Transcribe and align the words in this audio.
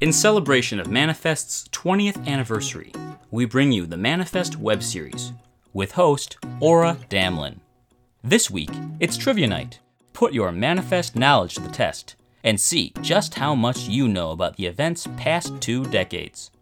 In 0.00 0.12
celebration 0.12 0.78
of 0.78 0.86
Manifest's 0.86 1.66
20th 1.70 2.24
anniversary, 2.24 2.92
we 3.32 3.46
bring 3.46 3.72
you 3.72 3.84
the 3.84 3.96
Manifest 3.96 4.56
web 4.56 4.80
series 4.80 5.32
with 5.72 5.90
host 5.90 6.36
Aura 6.60 6.96
Damlin. 7.10 7.56
This 8.22 8.48
week, 8.48 8.70
it's 9.00 9.16
Trivia 9.16 9.48
Night. 9.48 9.80
Put 10.12 10.32
your 10.32 10.52
Manifest 10.52 11.16
knowledge 11.16 11.54
to 11.54 11.62
the 11.62 11.68
test 11.68 12.14
and 12.44 12.60
see 12.60 12.92
just 13.00 13.34
how 13.34 13.56
much 13.56 13.88
you 13.88 14.06
know 14.06 14.30
about 14.30 14.56
the 14.56 14.66
event's 14.66 15.08
past 15.16 15.60
two 15.60 15.84
decades. 15.86 16.52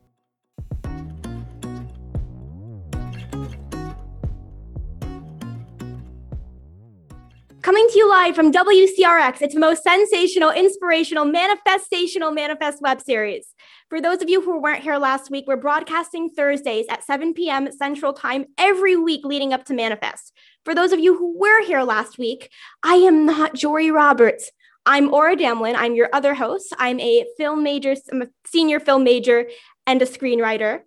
Coming 7.66 7.88
to 7.88 7.98
you 7.98 8.08
live 8.08 8.36
from 8.36 8.52
WCRX, 8.52 9.42
it's 9.42 9.54
the 9.54 9.58
most 9.58 9.82
sensational, 9.82 10.50
inspirational, 10.50 11.24
manifestational 11.24 12.32
manifest 12.32 12.80
web 12.80 13.00
series. 13.00 13.54
For 13.90 14.00
those 14.00 14.22
of 14.22 14.28
you 14.28 14.40
who 14.40 14.60
weren't 14.60 14.84
here 14.84 14.98
last 14.98 15.32
week, 15.32 15.46
we're 15.48 15.56
broadcasting 15.56 16.30
Thursdays 16.30 16.86
at 16.88 17.02
7 17.02 17.34
p.m. 17.34 17.72
Central 17.72 18.12
Time 18.12 18.44
every 18.56 18.94
week 18.94 19.24
leading 19.24 19.52
up 19.52 19.64
to 19.64 19.74
Manifest. 19.74 20.32
For 20.64 20.76
those 20.76 20.92
of 20.92 21.00
you 21.00 21.18
who 21.18 21.36
were 21.36 21.60
here 21.64 21.82
last 21.82 22.18
week, 22.18 22.52
I 22.84 22.94
am 22.98 23.26
not 23.26 23.56
Jory 23.56 23.90
Roberts. 23.90 24.52
I'm 24.88 25.12
Aura 25.12 25.34
Damlin. 25.34 25.74
I'm 25.76 25.96
your 25.96 26.08
other 26.12 26.34
host. 26.34 26.72
I'm 26.78 27.00
a 27.00 27.26
film 27.36 27.64
major, 27.64 27.96
I'm 28.12 28.22
a 28.22 28.28
senior 28.46 28.78
film 28.78 29.02
major 29.02 29.48
and 29.88 30.00
a 30.00 30.06
screenwriter. 30.06 30.82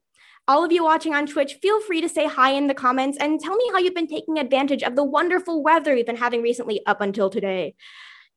All 0.50 0.66
of 0.66 0.72
you 0.72 0.84
watching 0.84 1.14
on 1.14 1.28
Twitch, 1.28 1.60
feel 1.62 1.80
free 1.80 2.02
to 2.02 2.10
say 2.10 2.26
hi 2.26 2.54
in 2.54 2.66
the 2.66 2.74
comments 2.74 3.20
and 3.20 3.40
tell 3.40 3.56
me 3.56 3.70
how 3.72 3.78
you've 3.78 3.94
been 3.94 4.08
taking 4.08 4.40
advantage 4.40 4.82
of 4.82 4.96
the 4.96 5.04
wonderful 5.04 5.62
weather 5.62 5.94
we've 5.94 6.08
been 6.08 6.18
having 6.18 6.42
recently 6.42 6.84
up 6.88 7.02
until 7.02 7.30
today. 7.30 7.76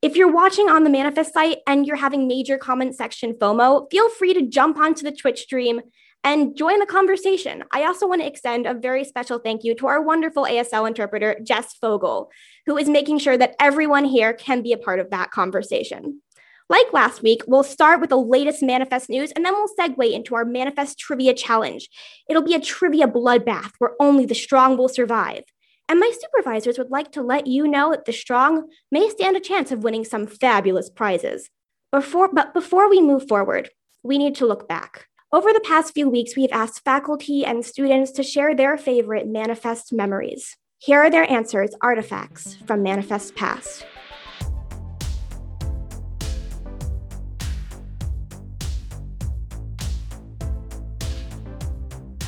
If 0.03 0.15
you're 0.15 0.31
watching 0.31 0.69
on 0.69 0.85
the 0.85 0.91
Manifest 0.91 1.33
site 1.33 1.61
and 1.67 1.87
you're 1.87 1.97
having 1.97 2.29
major 2.29 2.59
comment 2.59 2.97
section 2.97 3.33
FOMO, 3.33 3.91
feel 3.91 4.11
free 4.11 4.35
to 4.35 4.47
jump 4.47 4.77
onto 4.77 5.05
the 5.05 5.11
Twitch 5.11 5.41
stream 5.41 5.81
and 6.23 6.55
join 6.55 6.81
the 6.81 6.87
conversation. 6.87 7.65
I 7.73 7.85
also 7.85 8.07
want 8.07 8.21
to 8.21 8.27
extend 8.27 8.67
a 8.67 8.75
very 8.75 9.05
special 9.05 9.39
thank 9.39 9.65
you 9.65 9.75
to 9.77 9.87
our 9.87 10.03
wonderful 10.03 10.45
ASL 10.45 10.87
interpreter, 10.87 11.39
Jess 11.43 11.73
Fogel, 11.81 12.31
who 12.67 12.77
is 12.77 12.91
making 12.91 13.21
sure 13.21 13.39
that 13.39 13.57
everyone 13.59 14.05
here 14.05 14.35
can 14.35 14.61
be 14.61 14.75
a 14.75 14.79
part 14.79 15.01
of 15.01 15.09
that 15.13 15.31
conversation. 15.31 16.21
Like 16.69 16.93
last 16.93 17.23
week, 17.23 17.43
we'll 17.47 17.63
start 17.63 18.01
with 18.01 18.11
the 18.11 18.17
latest 18.17 18.63
Manifest 18.63 19.11
news 19.11 19.33
and 19.33 19.45
then 19.45 19.53
we'll 19.53 19.69
segue 19.79 20.13
into 20.13 20.35
our 20.35 20.45
Manifest 20.45 20.99
Trivia 20.99 21.35
Challenge. 21.35 21.89
It'll 22.29 22.43
be 22.43 22.55
a 22.55 22.61
trivia 22.61 23.07
bloodbath 23.07 23.73
where 23.79 23.93
only 24.01 24.27
the 24.27 24.35
strong 24.35 24.77
will 24.77 24.89
survive. 24.89 25.45
And 25.89 26.01
my 26.01 26.13
supervisors 26.19 26.79
would 26.79 26.91
like 26.91 27.13
to 27.13 27.23
let 27.23 27.47
you 27.47 27.69
know 27.69 27.91
that 27.91 28.07
the 28.07 28.13
strong 28.13 28.69
may 28.91 29.11
stand 29.11 29.37
a 29.37 29.41
chance 29.41 29.71
of 29.71 29.85
winning 29.85 30.05
some 30.05 30.27
fabulous 30.27 30.89
prizes. 30.89 31.51
Before, 31.91 32.31
but 32.33 32.55
before 32.55 32.89
we 32.89 33.03
move 33.03 33.29
forward, 33.29 33.69
we 34.03 34.17
need 34.17 34.35
to 34.37 34.47
look 34.47 34.67
back. 34.67 35.07
Over 35.33 35.53
the 35.53 35.61
past 35.61 35.95
few 35.95 36.09
weeks, 36.09 36.37
we've 36.37 36.53
asked 36.53 36.85
faculty 36.85 37.45
and 37.45 37.65
students 37.65 38.13
to 38.13 38.23
share 38.23 38.55
their 38.55 38.77
favorite 38.79 39.27
Manifest 39.27 39.93
memories. 39.93 40.57
Here 40.79 41.01
are 41.01 41.11
their 41.11 41.31
answers, 41.31 41.75
artifacts 41.81 42.57
from 42.67 42.83
Manifest 42.83 43.35
Past. 43.35 43.87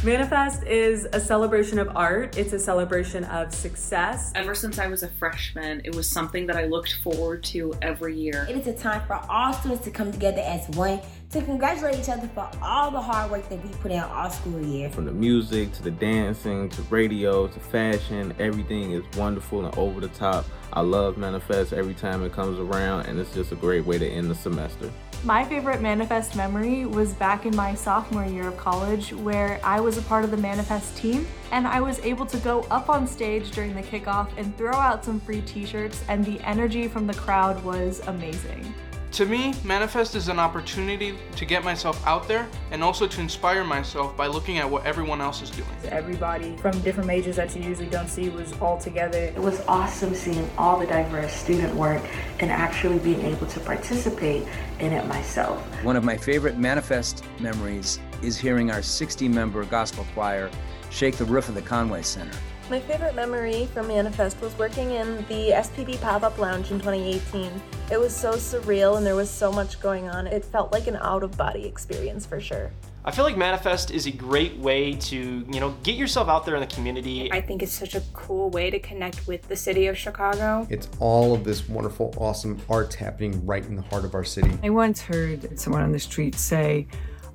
Manifest 0.05 0.65
is 0.65 1.09
a 1.15 1.19
celebration 1.19 1.79
of 1.79 1.97
art. 1.97 2.37
It's 2.37 2.53
a 2.53 2.59
celebration 2.59 3.25
of 3.25 3.55
success. 3.55 4.33
Ever 4.35 4.55
since 4.55 4.79
I 4.79 4.87
was 4.87 5.03
a 5.03 5.09
freshman, 5.09 5.81
it 5.83 5.95
was 5.95 6.07
something 6.07 6.47
that 6.47 6.57
I 6.57 6.67
looked 6.67 6.97
forward 7.03 7.43
to 7.45 7.73
every 7.81 8.15
year. 8.15 8.47
It 8.47 8.55
is 8.55 8.67
a 8.67 8.75
time 8.75 9.01
for 9.07 9.15
all 9.31 9.55
students 9.55 9.83
to 9.85 9.91
come 9.91 10.13
together 10.13 10.43
as 10.45 10.69
one 10.77 11.01
to 11.31 11.41
congratulate 11.41 11.99
each 11.99 12.11
other 12.11 12.29
for 12.35 12.51
all 12.63 12.91
the 12.91 13.01
hard 13.01 13.31
work 13.31 13.49
that 13.49 13.65
we 13.65 13.71
put 13.77 13.93
in 13.93 14.01
all 14.01 14.29
school 14.29 14.61
year. 14.61 14.91
From 14.91 15.07
the 15.07 15.13
music 15.13 15.73
to 15.73 15.83
the 15.83 15.91
dancing 15.91 16.69
to 16.69 16.83
radio 16.83 17.47
to 17.47 17.59
fashion, 17.59 18.35
everything 18.39 18.93
is 18.93 19.05
wonderful 19.17 19.65
and 19.65 19.75
over 19.79 20.03
the 20.03 20.09
top. 20.09 20.45
I 20.75 20.83
love 20.83 21.17
Manifest 21.17 21.73
every 21.73 21.95
time 21.95 22.23
it 22.25 22.33
comes 22.35 22.59
around, 22.59 23.07
and 23.07 23.19
it's 23.19 23.33
just 23.33 23.53
a 23.53 23.57
great 23.57 23.87
way 23.87 23.97
to 23.97 24.07
end 24.07 24.31
the 24.31 24.35
semester. 24.35 24.93
My 25.25 25.43
favorite 25.43 25.81
Manifest 25.81 26.37
memory 26.37 26.85
was 26.85 27.15
back 27.15 27.47
in 27.47 27.57
my 27.57 27.75
sophomore 27.75 28.27
year 28.27 28.49
of 28.49 28.59
college 28.59 29.15
where 29.15 29.59
I 29.65 29.81
was 29.81 29.97
a 29.97 30.03
part 30.03 30.23
of 30.23 30.31
the 30.31 30.37
Manifest 30.37 30.99
team 30.99 31.27
and 31.51 31.67
I 31.67 31.81
was 31.81 31.99
able 32.01 32.27
to 32.27 32.37
go 32.37 32.67
up 32.71 32.91
on 32.91 33.07
stage 33.07 33.51
during 33.53 33.75
the 33.75 33.83
kickoff 33.83 34.29
and 34.37 34.55
throw 34.59 34.75
out 34.75 35.03
some 35.03 35.19
free 35.21 35.41
t 35.41 35.65
shirts, 35.65 36.05
and 36.09 36.23
the 36.27 36.39
energy 36.41 36.89
from 36.89 37.07
the 37.07 37.15
crowd 37.15 37.65
was 37.65 38.01
amazing. 38.07 38.75
To 39.15 39.25
me, 39.25 39.55
Manifest 39.63 40.17
is 40.17 40.27
an 40.27 40.41
opportunity 40.41 41.17
to 41.37 41.45
get 41.45 41.63
myself 41.63 42.05
out 42.05 42.27
there 42.27 42.49
and 42.73 42.83
also 42.83 43.07
to 43.07 43.21
inspire 43.21 43.63
myself 43.63 44.17
by 44.17 44.27
looking 44.27 44.59
at 44.59 44.69
what 44.69 44.85
everyone 44.85 45.21
else 45.21 45.41
is 45.41 45.51
doing. 45.51 45.69
Everybody 45.85 46.57
from 46.57 46.81
different 46.81 47.07
majors 47.07 47.37
that 47.37 47.55
you 47.55 47.63
usually 47.63 47.87
don't 47.87 48.09
see 48.09 48.29
was 48.29 48.53
all 48.61 48.77
together. 48.77 49.19
It 49.19 49.39
was 49.39 49.61
awesome 49.69 50.17
seeing 50.17 50.51
all 50.59 50.81
the 50.81 50.87
diverse 50.87 51.33
student 51.33 51.73
work 51.77 52.03
and 52.41 52.51
actually 52.51 52.99
being 52.99 53.21
able 53.21 53.47
to 53.47 53.61
participate 53.61 54.49
in 54.81 54.93
it 54.93 55.07
myself. 55.07 55.63
One 55.85 55.95
of 55.95 56.03
my 56.03 56.17
favorite 56.17 56.59
Manifest 56.59 57.23
memories 57.39 58.01
is 58.21 58.37
hearing 58.37 58.73
our 58.73 58.83
60 58.83 59.29
member 59.29 59.65
gospel 59.67 60.05
choir 60.13 60.51
shake 60.91 61.19
the 61.19 61.25
roof 61.25 61.49
of 61.49 61.55
the 61.55 61.63
Conaway 61.63 62.05
Center. 62.05 62.37
My 62.71 62.81
favorite 62.81 63.15
memory 63.15 63.67
from 63.75 63.89
Manifest 63.89 64.41
was 64.41 64.57
working 64.57 64.93
in 64.93 65.19
the 65.27 65.51
SPB 65.51 66.01
pop 66.01 66.23
up 66.23 66.39
lounge 66.39 66.71
in 66.71 66.79
2018. 66.79 67.51
It 67.93 68.01
was 68.01 68.17
so 68.17 68.33
surreal 68.33 68.97
and 68.97 69.05
there 69.05 69.15
was 69.15 69.29
so 69.29 69.53
much 69.53 69.79
going 69.83 70.09
on. 70.09 70.27
It 70.27 70.47
felt 70.47 70.73
like 70.73 70.87
an 70.87 70.97
out 70.97 71.23
of 71.23 71.37
body 71.37 71.67
experience 71.67 72.25
for 72.25 72.41
sure. 72.41 72.73
I 73.05 73.11
feel 73.11 73.27
like 73.27 73.37
Manifest 73.37 73.91
is 73.91 74.07
a 74.07 74.11
great 74.11 74.57
way 74.57 74.95
to, 74.95 75.17
you 75.17 75.61
know, 75.61 75.77
get 75.83 75.97
yourself 75.97 76.31
out 76.31 76.47
there 76.47 76.55
in 76.55 76.63
the 76.63 76.75
community. 76.75 77.31
I 77.31 77.43
think 77.43 77.63
it's 77.63 77.71
such 77.71 77.95
a 77.95 78.01
cool 78.15 78.49
way 78.49 78.71
to 78.71 78.79
connect 78.79 79.27
with 79.27 79.47
the 79.47 79.57
city 79.57 79.89
of 79.89 79.99
Chicago. 79.99 80.67
It's 80.71 80.89
all 81.01 81.35
of 81.35 81.45
this 81.45 81.69
wonderful, 81.69 82.15
awesome 82.17 82.59
art 82.71 82.95
happening 82.95 83.45
right 83.45 83.63
in 83.63 83.77
the 83.77 83.83
heart 83.83 84.07
of 84.07 84.15
our 84.15 84.25
city. 84.25 84.59
I 84.63 84.71
once 84.71 85.03
heard 85.03 85.61
someone 85.61 85.83
on 85.83 85.93
the 85.93 85.99
street 85.99 86.37
say, 86.37 86.87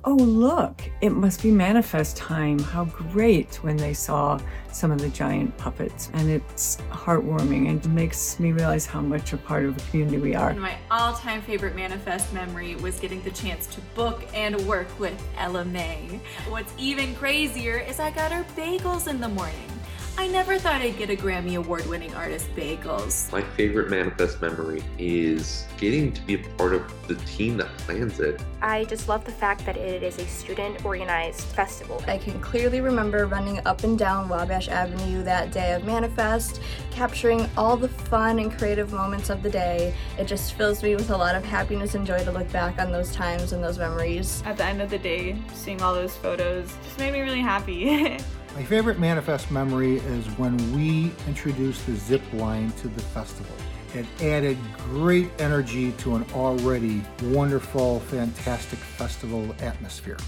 oh, 0.04 0.14
look, 0.14 0.82
it 1.00 1.10
must 1.10 1.42
be 1.42 1.50
manifest 1.50 2.16
time. 2.16 2.58
How 2.58 2.84
great 2.84 3.56
when 3.56 3.76
they 3.76 3.92
saw 3.92 4.40
some 4.72 4.90
of 4.90 5.00
the 5.00 5.08
giant 5.08 5.56
puppets. 5.58 6.10
And 6.14 6.30
it's 6.30 6.78
heartwarming 6.90 7.68
and 7.68 7.94
makes 7.94 8.40
me 8.40 8.52
realize 8.52 8.86
how 8.86 9.00
much 9.00 9.32
a 9.32 9.36
part 9.36 9.64
of 9.64 9.76
the 9.76 9.90
community 9.90 10.18
we 10.18 10.34
are. 10.34 10.50
And 10.50 10.60
my 10.60 10.76
all 10.90 11.14
time 11.14 11.42
favorite 11.42 11.74
manifest 11.76 12.32
memory 12.32 12.76
was 12.76 12.98
getting 12.98 13.22
the 13.22 13.30
chance 13.30 13.66
to 13.68 13.80
book 13.94 14.24
and 14.34 14.56
work 14.66 14.88
with 14.98 15.20
Ella 15.36 15.64
Mai. 15.64 16.20
What's 16.48 16.72
even 16.78 17.14
crazier 17.14 17.78
is 17.78 18.00
I 18.00 18.10
got 18.10 18.32
her 18.32 18.44
bagels 18.56 19.06
in 19.06 19.20
the 19.20 19.28
morning. 19.28 19.79
I 20.20 20.26
never 20.26 20.58
thought 20.58 20.82
I'd 20.82 20.98
get 20.98 21.08
a 21.08 21.16
Grammy 21.16 21.56
Award 21.56 21.86
winning 21.86 22.14
artist 22.14 22.54
bagels. 22.54 23.32
My 23.32 23.40
favorite 23.40 23.88
manifest 23.88 24.42
memory 24.42 24.82
is 24.98 25.64
getting 25.78 26.12
to 26.12 26.20
be 26.20 26.34
a 26.34 26.38
part 26.58 26.74
of 26.74 27.08
the 27.08 27.14
team 27.24 27.56
that 27.56 27.74
plans 27.78 28.20
it. 28.20 28.38
I 28.60 28.84
just 28.84 29.08
love 29.08 29.24
the 29.24 29.32
fact 29.32 29.64
that 29.64 29.78
it 29.78 30.02
is 30.02 30.18
a 30.18 30.26
student 30.26 30.84
organized 30.84 31.40
festival. 31.40 32.04
I 32.06 32.18
can 32.18 32.38
clearly 32.42 32.82
remember 32.82 33.24
running 33.24 33.60
up 33.64 33.82
and 33.82 33.98
down 33.98 34.28
Wabash 34.28 34.68
Avenue 34.68 35.22
that 35.22 35.52
day 35.52 35.72
of 35.72 35.86
Manifest, 35.86 36.60
capturing 36.90 37.48
all 37.56 37.78
the 37.78 37.88
fun 37.88 38.40
and 38.40 38.52
creative 38.52 38.92
moments 38.92 39.30
of 39.30 39.42
the 39.42 39.48
day. 39.48 39.94
It 40.18 40.26
just 40.26 40.52
fills 40.52 40.82
me 40.82 40.96
with 40.96 41.08
a 41.08 41.16
lot 41.16 41.34
of 41.34 41.46
happiness 41.46 41.94
and 41.94 42.06
joy 42.06 42.22
to 42.24 42.30
look 42.30 42.52
back 42.52 42.78
on 42.78 42.92
those 42.92 43.10
times 43.10 43.54
and 43.54 43.64
those 43.64 43.78
memories. 43.78 44.42
At 44.44 44.58
the 44.58 44.66
end 44.66 44.82
of 44.82 44.90
the 44.90 44.98
day, 44.98 45.40
seeing 45.54 45.80
all 45.80 45.94
those 45.94 46.14
photos 46.14 46.76
just 46.84 46.98
made 46.98 47.14
me 47.14 47.20
really 47.20 47.40
happy. 47.40 48.18
My 48.56 48.64
favorite 48.64 48.98
manifest 48.98 49.52
memory 49.52 49.98
is 49.98 50.26
when 50.36 50.56
we 50.74 51.12
introduced 51.28 51.86
the 51.86 51.94
zip 51.94 52.22
line 52.32 52.72
to 52.72 52.88
the 52.88 53.00
festival. 53.00 53.54
It 53.94 54.06
added 54.20 54.58
great 54.88 55.30
energy 55.38 55.92
to 55.98 56.16
an 56.16 56.26
already 56.34 57.02
wonderful, 57.22 58.00
fantastic 58.00 58.80
festival 58.80 59.54
atmosphere. 59.60 60.18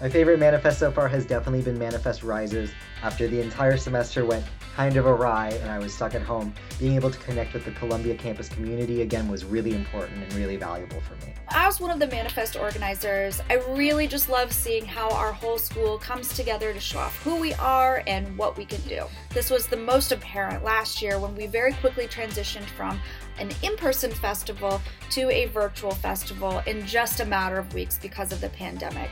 My 0.00 0.08
favorite 0.08 0.38
manifest 0.38 0.78
so 0.78 0.92
far 0.92 1.08
has 1.08 1.26
definitely 1.26 1.62
been 1.62 1.78
Manifest 1.78 2.22
Rises. 2.22 2.70
After 3.02 3.26
the 3.26 3.40
entire 3.40 3.76
semester 3.76 4.24
went 4.24 4.44
kind 4.74 4.96
of 4.96 5.06
awry 5.06 5.50
and 5.50 5.70
I 5.70 5.78
was 5.78 5.92
stuck 5.92 6.14
at 6.14 6.22
home, 6.22 6.54
being 6.78 6.94
able 6.94 7.10
to 7.10 7.18
connect 7.18 7.52
with 7.52 7.64
the 7.64 7.72
Columbia 7.72 8.14
campus 8.14 8.48
community 8.48 9.02
again 9.02 9.28
was 9.28 9.44
really 9.44 9.74
important 9.74 10.22
and 10.22 10.32
really 10.34 10.56
valuable 10.56 11.00
for 11.02 11.14
me. 11.26 11.34
As 11.50 11.80
one 11.80 11.90
of 11.90 11.98
the 11.98 12.06
Manifest 12.06 12.56
organizers, 12.56 13.40
I 13.50 13.54
really 13.70 14.06
just 14.06 14.28
love 14.28 14.52
seeing 14.52 14.86
how 14.86 15.10
our 15.10 15.32
whole 15.32 15.58
school 15.58 15.98
comes 15.98 16.34
together 16.34 16.72
to 16.72 16.80
show 16.80 17.00
off 17.00 17.22
who 17.22 17.36
we 17.36 17.52
are 17.54 18.02
and 18.06 18.36
what 18.38 18.56
we 18.56 18.64
can 18.64 18.80
do. 18.82 19.04
This 19.30 19.50
was 19.50 19.66
the 19.66 19.76
most 19.76 20.12
apparent 20.12 20.64
last 20.64 21.02
year 21.02 21.18
when 21.18 21.34
we 21.34 21.46
very 21.46 21.74
quickly 21.74 22.06
transitioned 22.06 22.64
from 22.64 22.98
an 23.38 23.50
in 23.62 23.76
person 23.76 24.10
festival 24.10 24.80
to 25.10 25.30
a 25.30 25.46
virtual 25.46 25.92
festival 25.92 26.62
in 26.66 26.86
just 26.86 27.20
a 27.20 27.24
matter 27.24 27.58
of 27.58 27.72
weeks 27.74 27.98
because 27.98 28.32
of 28.32 28.40
the 28.40 28.48
pandemic 28.50 29.10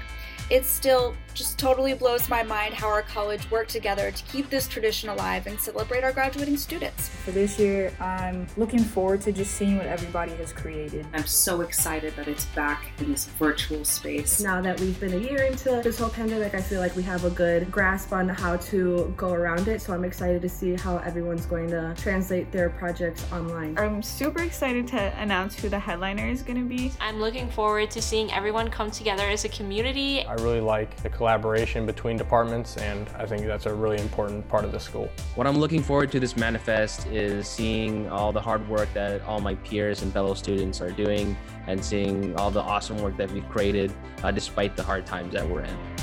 it 0.51 0.67
still 0.67 1.15
just 1.33 1.59
totally 1.59 1.95
blows 1.95 2.29
my 2.29 2.43
mind 2.43 2.75
how 2.75 2.89
our 2.89 3.03
college 3.03 3.49
worked 3.51 3.71
together 3.71 4.11
to 4.11 4.25
keep 4.25 4.51
this 4.51 4.67
tradition 4.67 5.09
alive 5.09 5.47
and 5.47 5.59
celebrate 5.61 6.03
our 6.03 6.13
graduating 6.13 6.57
students. 6.57 7.09
For 7.09 7.31
this 7.31 7.59
year, 7.59 7.93
I'm 8.01 8.47
looking 8.57 8.81
forward 8.81 9.21
to 9.23 9.33
just 9.33 9.55
seeing 9.55 9.79
what 9.79 9.87
everybody 9.87 10.33
has 10.33 10.53
created. 10.53 11.07
I'm 11.15 11.27
so 11.27 11.61
excited 11.61 12.17
that 12.17 12.27
it's 12.27 12.47
back 12.47 12.91
in 12.99 13.13
this 13.13 13.27
virtual 13.27 13.85
space. 13.85 14.41
Now 14.41 14.61
that 14.61 14.81
we've 14.81 14.99
been 14.99 15.15
a 15.15 15.19
year 15.19 15.45
into 15.45 15.81
this 15.83 15.99
whole 15.99 16.09
pandemic, 16.09 16.55
I 16.55 16.61
feel 16.61 16.81
like 16.81 16.97
we 16.97 17.03
have 17.05 17.25
a 17.25 17.31
good 17.31 17.71
grasp 17.71 18.13
on 18.13 18.29
how 18.29 18.57
to 18.57 19.15
go 19.17 19.33
around 19.33 19.69
it. 19.69 19.81
So 19.81 19.95
I'm 19.95 20.05
excited 20.05 20.43
to 20.43 20.49
see 20.49 20.75
how 20.75 20.99
everyone's 20.99 21.47
going 21.47 21.71
to 21.71 21.95
translate 21.97 22.51
their 22.51 22.71
projects 22.71 23.25
online. 23.33 23.79
I'm 23.79 24.03
super 24.03 24.43
excited 24.43 24.89
to 24.89 25.17
announce 25.21 25.59
who 25.59 25.69
the 25.69 25.79
headliner 25.79 26.27
is 26.27 26.43
going 26.43 26.59
to 26.59 26.69
be. 26.69 26.93
I'm 27.01 27.21
looking 27.21 27.49
forward 27.51 27.91
to 27.93 28.03
seeing 28.03 28.33
everyone 28.33 28.69
come 28.69 28.91
together 28.91 29.29
as 29.29 29.45
a 29.45 29.49
community. 29.49 30.25
I 30.25 30.35
really 30.41 30.61
like 30.61 30.97
the 31.03 31.09
collaboration 31.09 31.87
between 31.87 32.17
departments, 32.17 32.77
and 32.77 33.09
I 33.17 33.27
think 33.27 33.47
that's 33.47 33.67
a 33.67 33.75
really 33.75 33.99
important 33.99 34.47
part 34.49 34.65
of 34.65 34.73
the 34.73 34.81
school. 34.81 35.11
What 35.35 35.47
I'm 35.47 35.59
looking 35.59 35.83
forward 35.83 36.11
to 36.13 36.21
this 36.21 36.37
manifest 36.37 37.07
is 37.07 37.47
seeing 37.47 38.09
all 38.09 38.33
the 38.33 38.41
hard 38.41 38.69
work 38.69 38.93
that 38.95 39.23
all 39.23 39.41
my 39.41 39.55
peers 39.57 40.03
and 40.03 40.13
fellow 40.13 40.35
students 40.35 40.81
are 40.81 40.91
doing, 40.91 41.37
and 41.67 41.85
seeing 41.85 42.37
all 42.37 42.51
the 42.51 42.63
awesome 42.63 42.99
work 42.99 43.17
that 43.17 43.31
we've 43.31 43.49
created 43.49 43.93
uh, 44.23 44.31
despite 44.31 44.77
the 44.77 44.83
hard 44.83 45.07
times 45.07 45.33
that 45.35 45.49
we're 45.49 45.63
in. 45.63 46.00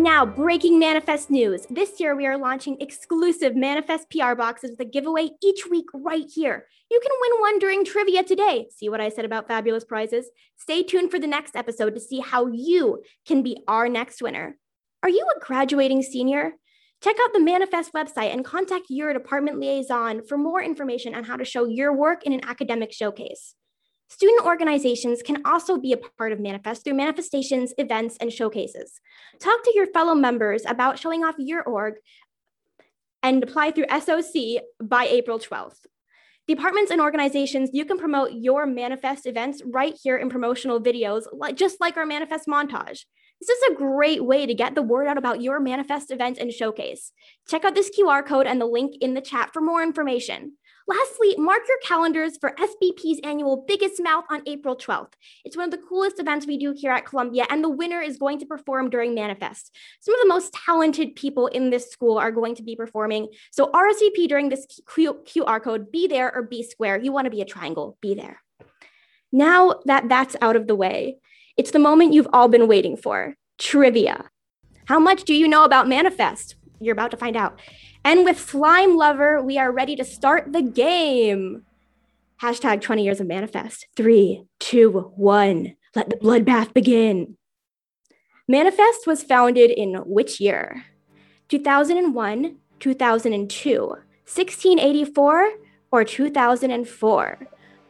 And 0.00 0.06
now, 0.06 0.24
breaking 0.24 0.78
Manifest 0.78 1.28
news. 1.28 1.66
This 1.68 2.00
year, 2.00 2.16
we 2.16 2.26
are 2.26 2.38
launching 2.38 2.80
exclusive 2.80 3.54
Manifest 3.54 4.08
PR 4.08 4.34
boxes 4.34 4.70
with 4.70 4.80
a 4.80 4.86
giveaway 4.86 5.28
each 5.44 5.66
week 5.66 5.84
right 5.92 6.24
here. 6.34 6.64
You 6.90 6.98
can 7.02 7.12
win 7.20 7.40
one 7.42 7.58
during 7.58 7.84
trivia 7.84 8.24
today. 8.24 8.68
See 8.74 8.88
what 8.88 9.02
I 9.02 9.10
said 9.10 9.26
about 9.26 9.46
fabulous 9.46 9.84
prizes? 9.84 10.30
Stay 10.56 10.82
tuned 10.82 11.10
for 11.10 11.18
the 11.18 11.26
next 11.26 11.54
episode 11.54 11.94
to 11.96 12.00
see 12.00 12.20
how 12.20 12.46
you 12.46 13.02
can 13.26 13.42
be 13.42 13.58
our 13.68 13.90
next 13.90 14.22
winner. 14.22 14.56
Are 15.02 15.10
you 15.10 15.22
a 15.36 15.44
graduating 15.44 16.02
senior? 16.02 16.52
Check 17.04 17.16
out 17.22 17.34
the 17.34 17.40
Manifest 17.40 17.92
website 17.92 18.32
and 18.32 18.42
contact 18.42 18.86
your 18.88 19.12
department 19.12 19.60
liaison 19.60 20.24
for 20.26 20.38
more 20.38 20.62
information 20.62 21.14
on 21.14 21.24
how 21.24 21.36
to 21.36 21.44
show 21.44 21.66
your 21.66 21.94
work 21.94 22.24
in 22.24 22.32
an 22.32 22.40
academic 22.44 22.94
showcase. 22.94 23.54
Student 24.10 24.44
organizations 24.44 25.22
can 25.22 25.40
also 25.44 25.78
be 25.78 25.92
a 25.92 25.96
part 25.96 26.32
of 26.32 26.40
Manifest 26.40 26.82
through 26.84 26.94
manifestations, 26.94 27.72
events, 27.78 28.16
and 28.20 28.32
showcases. 28.32 29.00
Talk 29.38 29.62
to 29.62 29.72
your 29.74 29.86
fellow 29.86 30.14
members 30.14 30.62
about 30.66 30.98
showing 30.98 31.22
off 31.24 31.36
your 31.38 31.62
org 31.62 31.94
and 33.22 33.42
apply 33.42 33.70
through 33.70 33.86
SOC 33.88 34.62
by 34.82 35.04
April 35.04 35.38
12th. 35.38 35.86
Departments 36.48 36.90
and 36.90 37.00
organizations, 37.00 37.70
you 37.72 37.84
can 37.84 37.98
promote 37.98 38.32
your 38.32 38.66
Manifest 38.66 39.26
events 39.26 39.62
right 39.64 39.96
here 40.02 40.16
in 40.16 40.28
promotional 40.28 40.80
videos, 40.80 41.22
just 41.54 41.80
like 41.80 41.96
our 41.96 42.04
Manifest 42.04 42.48
montage. 42.48 43.04
This 43.40 43.48
is 43.48 43.70
a 43.70 43.74
great 43.76 44.24
way 44.24 44.44
to 44.44 44.54
get 44.54 44.74
the 44.74 44.82
word 44.82 45.06
out 45.06 45.18
about 45.18 45.40
your 45.40 45.60
Manifest 45.60 46.10
event 46.10 46.38
and 46.38 46.52
showcase. 46.52 47.12
Check 47.48 47.64
out 47.64 47.76
this 47.76 47.90
QR 47.96 48.26
code 48.26 48.48
and 48.48 48.60
the 48.60 48.66
link 48.66 48.96
in 49.00 49.14
the 49.14 49.20
chat 49.20 49.52
for 49.52 49.62
more 49.62 49.82
information. 49.82 50.54
Lastly, 50.88 51.36
mark 51.38 51.60
your 51.68 51.78
calendars 51.84 52.36
for 52.38 52.54
SBP's 52.58 53.20
annual 53.22 53.64
Biggest 53.68 54.02
Mouth 54.02 54.24
on 54.30 54.42
April 54.46 54.76
12th. 54.76 55.12
It's 55.44 55.56
one 55.56 55.66
of 55.66 55.70
the 55.70 55.86
coolest 55.86 56.18
events 56.18 56.46
we 56.46 56.58
do 56.58 56.72
here 56.76 56.90
at 56.90 57.06
Columbia, 57.06 57.46
and 57.48 57.62
the 57.62 57.68
winner 57.68 58.00
is 58.00 58.16
going 58.16 58.38
to 58.40 58.46
perform 58.46 58.90
during 58.90 59.14
Manifest. 59.14 59.74
Some 60.00 60.14
of 60.14 60.20
the 60.22 60.28
most 60.28 60.52
talented 60.52 61.14
people 61.14 61.46
in 61.46 61.70
this 61.70 61.90
school 61.90 62.18
are 62.18 62.32
going 62.32 62.54
to 62.56 62.62
be 62.62 62.76
performing. 62.76 63.28
So 63.52 63.70
RSVP 63.72 64.28
during 64.28 64.48
this 64.48 64.66
Q- 64.92 65.22
QR 65.26 65.62
code, 65.62 65.92
be 65.92 66.08
there 66.08 66.34
or 66.34 66.42
be 66.42 66.62
square. 66.62 66.98
You 66.98 67.12
want 67.12 67.26
to 67.26 67.30
be 67.30 67.42
a 67.42 67.46
triangle, 67.46 67.96
be 68.00 68.14
there. 68.14 68.40
Now 69.32 69.80
that 69.84 70.08
that's 70.08 70.34
out 70.40 70.56
of 70.56 70.66
the 70.66 70.74
way, 70.74 71.18
it's 71.56 71.70
the 71.70 71.78
moment 71.78 72.12
you've 72.14 72.28
all 72.32 72.48
been 72.48 72.66
waiting 72.68 72.96
for 72.96 73.36
trivia. 73.58 74.28
How 74.86 74.98
much 74.98 75.24
do 75.24 75.34
you 75.34 75.46
know 75.46 75.64
about 75.64 75.88
Manifest? 75.88 76.56
You're 76.80 76.94
about 76.94 77.12
to 77.12 77.16
find 77.16 77.36
out. 77.36 77.60
And 78.04 78.24
with 78.24 78.40
Slime 78.40 78.96
Lover, 78.96 79.42
we 79.42 79.58
are 79.58 79.70
ready 79.70 79.94
to 79.96 80.04
start 80.04 80.52
the 80.52 80.62
game. 80.62 81.64
Hashtag 82.40 82.80
20 82.80 83.04
years 83.04 83.20
of 83.20 83.26
manifest. 83.26 83.86
Three, 83.94 84.44
two, 84.58 85.12
one. 85.16 85.76
Let 85.94 86.08
the 86.08 86.16
bloodbath 86.16 86.72
begin. 86.72 87.36
Manifest 88.48 89.06
was 89.06 89.22
founded 89.22 89.70
in 89.70 89.96
which 90.06 90.40
year? 90.40 90.84
2001, 91.48 92.56
2002, 92.78 93.80
1684, 93.80 95.50
or 95.92 96.04
2004? 96.04 97.38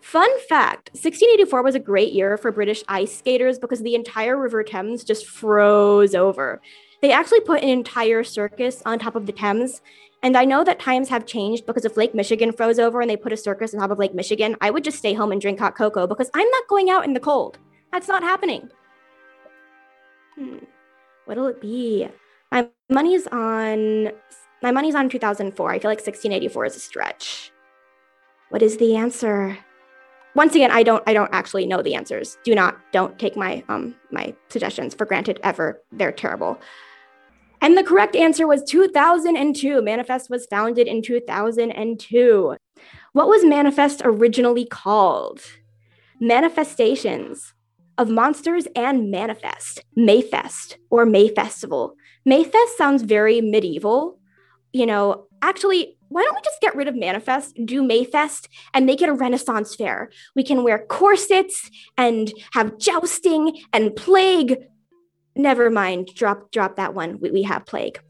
Fun 0.01 0.41
fact 0.49 0.89
1684 0.93 1.63
was 1.63 1.75
a 1.75 1.79
great 1.79 2.13
year 2.13 2.37
for 2.37 2.51
British 2.51 2.83
ice 2.89 3.17
skaters 3.17 3.59
because 3.59 3.83
the 3.83 3.95
entire 3.95 4.37
River 4.37 4.65
Thames 4.65 5.05
just 5.05 5.27
froze 5.27 6.15
over. 6.15 6.61
They 7.03 7.13
actually 7.13 7.41
put 7.41 7.63
an 7.63 7.69
entire 7.69 8.25
circus 8.25 8.83
on 8.85 8.99
top 8.99 9.17
of 9.17 9.27
the 9.27 9.33
Thames. 9.33 9.81
And 10.23 10.37
I 10.37 10.45
know 10.45 10.65
that 10.65 10.79
times 10.79 11.09
have 11.09 11.25
changed 11.25 11.65
because 11.65 11.87
if 11.87 11.97
Lake 11.97 12.15
Michigan 12.15 12.53
froze 12.53 12.79
over 12.79 13.01
and 13.01 13.09
they 13.09 13.17
put 13.17 13.33
a 13.33 13.39
circus 13.39 13.73
on 13.73 13.81
top 13.81 13.91
of 13.91 13.99
Lake 13.99 14.15
Michigan, 14.15 14.55
I 14.61 14.71
would 14.71 14.85
just 14.85 14.99
stay 14.99 15.15
home 15.15 15.33
and 15.33 15.41
drink 15.41 15.59
hot 15.59 15.77
cocoa 15.77 16.07
because 16.07 16.31
I'm 16.35 16.49
not 16.51 16.69
going 16.69 16.91
out 16.91 17.07
in 17.07 17.15
the 17.15 17.21
cold. 17.21 17.59
That's 17.91 18.09
not 18.09 18.23
happening. 18.23 18.69
Hmm. 20.37 20.59
What'll 21.25 21.47
it 21.47 21.61
be? 21.61 22.09
My 22.53 22.69
money's 22.91 23.27
on 23.29 24.11
my 24.63 24.73
money's 24.73 24.95
on 24.95 25.09
2004. 25.09 25.71
I 25.71 25.79
feel 25.79 25.91
like 25.91 25.99
1684 25.99 26.67
is 26.67 26.77
a 26.77 26.81
stretch. 26.81 27.53
What 28.51 28.63
is 28.63 28.77
the 28.77 28.97
answer? 28.97 29.57
Once 30.35 30.55
again, 30.55 30.71
I 30.71 30.83
don't 30.83 31.03
I 31.07 31.15
don't 31.15 31.33
actually 31.33 31.67
know 31.67 31.83
the 31.83 31.95
answers. 31.95 32.37
Do 32.45 32.55
not 32.55 32.77
don't 32.93 33.19
take 33.19 33.37
my 33.37 33.65
um 33.69 33.95
my 34.11 34.35
suggestions 34.49 34.95
for 34.95 35.07
granted 35.07 35.41
ever. 35.43 35.81
They're 35.93 36.13
terrible. 36.13 36.59
And 37.61 37.77
the 37.77 37.85
correct 37.85 38.17
answer 38.17 38.47
was 38.47 38.63
2002. 38.65 39.83
Manifest 39.83 40.31
was 40.31 40.47
founded 40.51 40.87
in 40.87 41.03
2002. 41.03 42.57
What 43.13 43.29
was 43.29 43.45
Manifest 43.45 44.01
originally 44.05 44.65
called? 44.65 45.41
Manifestations 46.21 47.53
of 47.99 48.09
Monsters 48.09 48.67
and 48.75 49.11
Manifest, 49.11 49.83
Mayfest 49.97 50.77
or 50.89 51.05
May 51.05 51.29
Festival. 51.29 51.95
Mayfest 52.27 52.77
sounds 52.77 53.03
very 53.03 53.41
medieval. 53.41 54.19
You 54.73 54.87
know, 54.87 55.27
actually, 55.43 55.99
why 56.09 56.23
don't 56.23 56.35
we 56.35 56.41
just 56.43 56.61
get 56.61 56.75
rid 56.75 56.89
of 56.89 56.97
Manifest, 56.97 57.57
do 57.65 57.83
Mayfest, 57.83 58.49
and 58.73 58.87
make 58.87 59.03
it 59.03 59.09
a 59.09 59.13
Renaissance 59.13 59.75
fair? 59.75 60.11
We 60.35 60.43
can 60.43 60.65
wear 60.65 60.79
corsets 60.79 61.71
and 61.97 62.33
have 62.53 62.79
jousting 62.79 63.61
and 63.73 63.95
plague 63.95 64.57
never 65.37 65.71
mind. 65.71 66.09
Drop 66.15 66.51
drop 66.51 66.77
that 66.77 66.95
one. 66.95 67.21
We, 67.21 67.31
we 67.31 67.43
have 67.43 67.67
plague. 67.67 68.01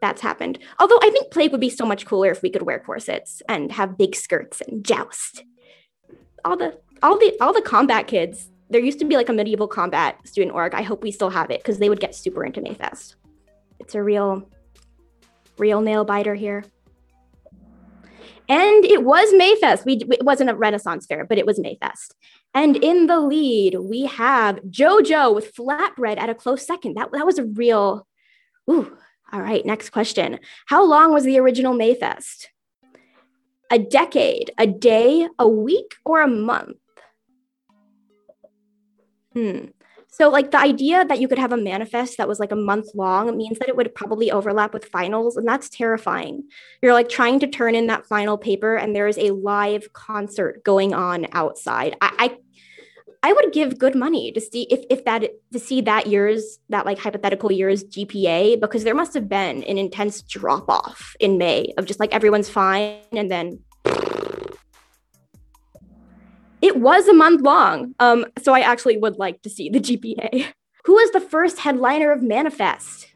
That's 0.00 0.20
happened. 0.20 0.58
Although 0.78 0.98
i 1.02 1.10
think 1.10 1.30
plague 1.30 1.52
would 1.52 1.60
be 1.60 1.70
so 1.70 1.84
much 1.84 2.06
cooler 2.06 2.30
if 2.30 2.42
we 2.42 2.50
could 2.50 2.62
wear 2.62 2.78
corsets 2.78 3.42
and 3.48 3.72
have 3.72 3.98
big 3.98 4.14
skirts 4.14 4.60
and 4.60 4.84
joust. 4.84 5.44
All 6.44 6.56
the 6.56 6.78
all 7.02 7.18
the 7.18 7.36
all 7.40 7.52
the 7.52 7.62
combat 7.62 8.06
kids 8.06 8.50
there 8.70 8.80
used 8.80 8.98
to 8.98 9.06
be 9.06 9.16
like 9.16 9.30
a 9.30 9.32
medieval 9.32 9.66
combat 9.66 10.16
student 10.28 10.54
org. 10.54 10.74
I 10.74 10.82
hope 10.82 11.02
we 11.02 11.10
still 11.10 11.30
have 11.30 11.50
it 11.50 11.60
because 11.60 11.78
they 11.78 11.88
would 11.88 12.00
get 12.00 12.14
super 12.14 12.44
into 12.44 12.60
mayfest. 12.60 13.14
It's 13.80 13.94
a 13.94 14.02
real 14.02 14.48
real 15.58 15.80
nail 15.80 16.04
biter 16.04 16.34
here. 16.34 16.64
And 18.50 18.84
it 18.84 19.04
was 19.04 19.32
mayfest. 19.34 19.84
We 19.84 19.96
it 19.96 20.24
wasn't 20.24 20.50
a 20.50 20.54
renaissance 20.54 21.06
fair 21.06 21.24
but 21.24 21.38
it 21.38 21.46
was 21.46 21.58
mayfest 21.58 22.14
and 22.54 22.76
in 22.76 23.06
the 23.06 23.20
lead, 23.20 23.78
we 23.78 24.06
have 24.06 24.56
JoJo 24.62 25.34
with 25.34 25.54
flatbread 25.54 26.18
at 26.18 26.30
a 26.30 26.34
close 26.34 26.66
second. 26.66 26.94
That, 26.94 27.12
that 27.12 27.26
was 27.26 27.38
a 27.38 27.44
real, 27.44 28.06
ooh. 28.70 28.96
All 29.30 29.42
right, 29.42 29.64
next 29.64 29.90
question. 29.90 30.38
How 30.66 30.84
long 30.84 31.12
was 31.12 31.24
the 31.24 31.38
original 31.38 31.74
Mayfest? 31.74 32.46
A 33.70 33.78
decade, 33.78 34.50
a 34.56 34.66
day, 34.66 35.28
a 35.38 35.46
week, 35.46 35.96
or 36.06 36.22
a 36.22 36.28
month? 36.28 36.78
Hmm. 39.34 39.66
So, 40.18 40.28
like 40.28 40.50
the 40.50 40.58
idea 40.58 41.04
that 41.04 41.20
you 41.20 41.28
could 41.28 41.38
have 41.38 41.52
a 41.52 41.56
manifest 41.56 42.16
that 42.18 42.26
was 42.26 42.40
like 42.40 42.50
a 42.50 42.56
month 42.56 42.88
long 42.96 43.36
means 43.36 43.60
that 43.60 43.68
it 43.68 43.76
would 43.76 43.94
probably 43.94 44.32
overlap 44.32 44.74
with 44.74 44.86
finals, 44.86 45.36
and 45.36 45.46
that's 45.46 45.68
terrifying. 45.68 46.42
You're 46.82 46.92
like 46.92 47.08
trying 47.08 47.38
to 47.38 47.46
turn 47.46 47.76
in 47.76 47.86
that 47.86 48.04
final 48.04 48.36
paper, 48.36 48.74
and 48.74 48.96
there 48.96 49.06
is 49.06 49.16
a 49.16 49.30
live 49.30 49.92
concert 49.92 50.64
going 50.64 50.92
on 50.92 51.28
outside. 51.32 51.96
I, 52.00 52.10
I 52.18 52.36
I 53.22 53.32
would 53.32 53.52
give 53.52 53.78
good 53.78 53.94
money 53.94 54.32
to 54.32 54.40
see 54.40 54.66
if 54.70 54.84
if 54.90 55.04
that 55.04 55.22
to 55.52 55.58
see 55.60 55.82
that 55.82 56.08
year's 56.08 56.58
that 56.68 56.84
like 56.84 56.98
hypothetical 56.98 57.52
year's 57.52 57.84
GPA 57.84 58.60
because 58.60 58.82
there 58.82 58.96
must 58.96 59.14
have 59.14 59.28
been 59.28 59.62
an 59.62 59.78
intense 59.78 60.22
drop 60.22 60.68
off 60.68 61.14
in 61.20 61.38
May 61.38 61.72
of 61.78 61.86
just 61.86 62.00
like 62.00 62.12
everyone's 62.12 62.48
fine 62.48 62.98
and 63.12 63.30
then 63.30 63.60
it 66.68 66.76
was 66.76 67.08
a 67.08 67.14
month 67.14 67.40
long. 67.40 67.94
Um, 67.98 68.26
so 68.40 68.54
I 68.54 68.60
actually 68.60 68.96
would 68.98 69.18
like 69.18 69.42
to 69.42 69.50
see 69.50 69.68
the 69.68 69.80
GPA. 69.80 70.52
Who 70.84 70.92
was 70.94 71.10
the 71.10 71.20
first 71.20 71.60
headliner 71.60 72.12
of 72.12 72.22
Manifest? 72.22 73.08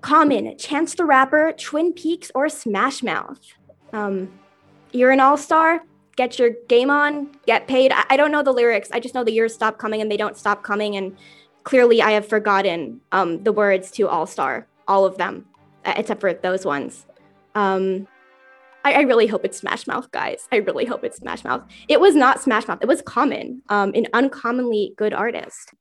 Common, 0.00 0.56
Chance 0.58 0.94
the 0.94 1.04
Rapper, 1.04 1.52
Twin 1.52 1.92
Peaks, 1.92 2.30
or 2.34 2.48
Smash 2.48 3.02
Mouth? 3.02 3.40
Um, 3.92 4.30
you're 4.92 5.10
an 5.10 5.20
all 5.20 5.36
star. 5.36 5.82
Get 6.16 6.38
your 6.38 6.50
game 6.68 6.90
on. 6.90 7.28
Get 7.46 7.68
paid. 7.68 7.92
I, 7.92 8.04
I, 8.10 8.16
don't 8.16 8.30
know 8.30 8.42
the 8.42 8.52
lyrics. 8.52 8.88
I 8.92 9.00
just 9.00 9.14
know 9.14 9.24
the 9.24 9.32
years 9.32 9.54
stop 9.54 9.78
coming 9.78 10.00
and 10.00 10.10
they 10.10 10.16
don't 10.16 10.36
stop 10.36 10.62
coming. 10.62 10.96
And 10.96 11.16
clearly, 11.64 12.02
I 12.02 12.12
have 12.12 12.26
forgotten 12.26 13.00
um, 13.12 13.42
the 13.42 13.52
words 13.52 13.90
to 13.92 14.08
All 14.08 14.26
Star, 14.26 14.66
all 14.86 15.04
of 15.04 15.16
them, 15.16 15.46
except 15.84 16.20
for 16.20 16.32
those 16.32 16.64
ones. 16.64 17.06
Um, 17.54 18.06
I, 18.84 18.92
I, 18.92 19.00
really 19.00 19.26
hope 19.26 19.44
it's 19.44 19.58
Smash 19.58 19.86
Mouth, 19.86 20.10
guys. 20.10 20.46
I 20.52 20.56
really 20.56 20.84
hope 20.84 21.04
it's 21.04 21.16
Smash 21.16 21.42
Mouth. 21.42 21.62
It 21.88 22.00
was 22.00 22.14
not 22.14 22.42
Smash 22.42 22.68
Mouth. 22.68 22.80
It 22.82 22.88
was 22.88 23.00
Common, 23.00 23.62
um, 23.70 23.92
an 23.94 24.06
uncommonly 24.12 24.92
good 24.96 25.14
artist. 25.14 25.72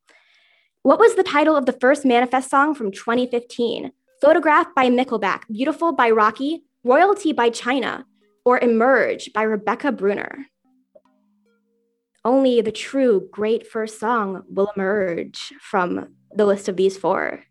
What 0.83 0.99
was 0.99 1.15
the 1.15 1.23
title 1.23 1.55
of 1.55 1.65
the 1.65 1.73
first 1.73 2.05
Manifest 2.05 2.49
song 2.49 2.73
from 2.73 2.91
2015? 2.91 3.91
Photograph 4.21 4.67
by 4.73 4.89
Nickelback, 4.89 5.41
Beautiful 5.51 5.91
by 5.91 6.09
Rocky, 6.09 6.63
Royalty 6.85 7.33
by 7.33 7.49
China, 7.49 8.05
or 8.45 8.57
Emerge 8.59 9.31
by 9.33 9.43
Rebecca 9.43 9.91
Brunner. 9.91 10.45
Only 12.25 12.61
the 12.61 12.71
true 12.71 13.27
great 13.31 13.67
first 13.67 13.99
song 13.99 14.43
will 14.49 14.71
emerge 14.77 15.53
from 15.59 16.15
the 16.33 16.45
list 16.45 16.69
of 16.69 16.77
these 16.77 16.97
four. 16.97 17.43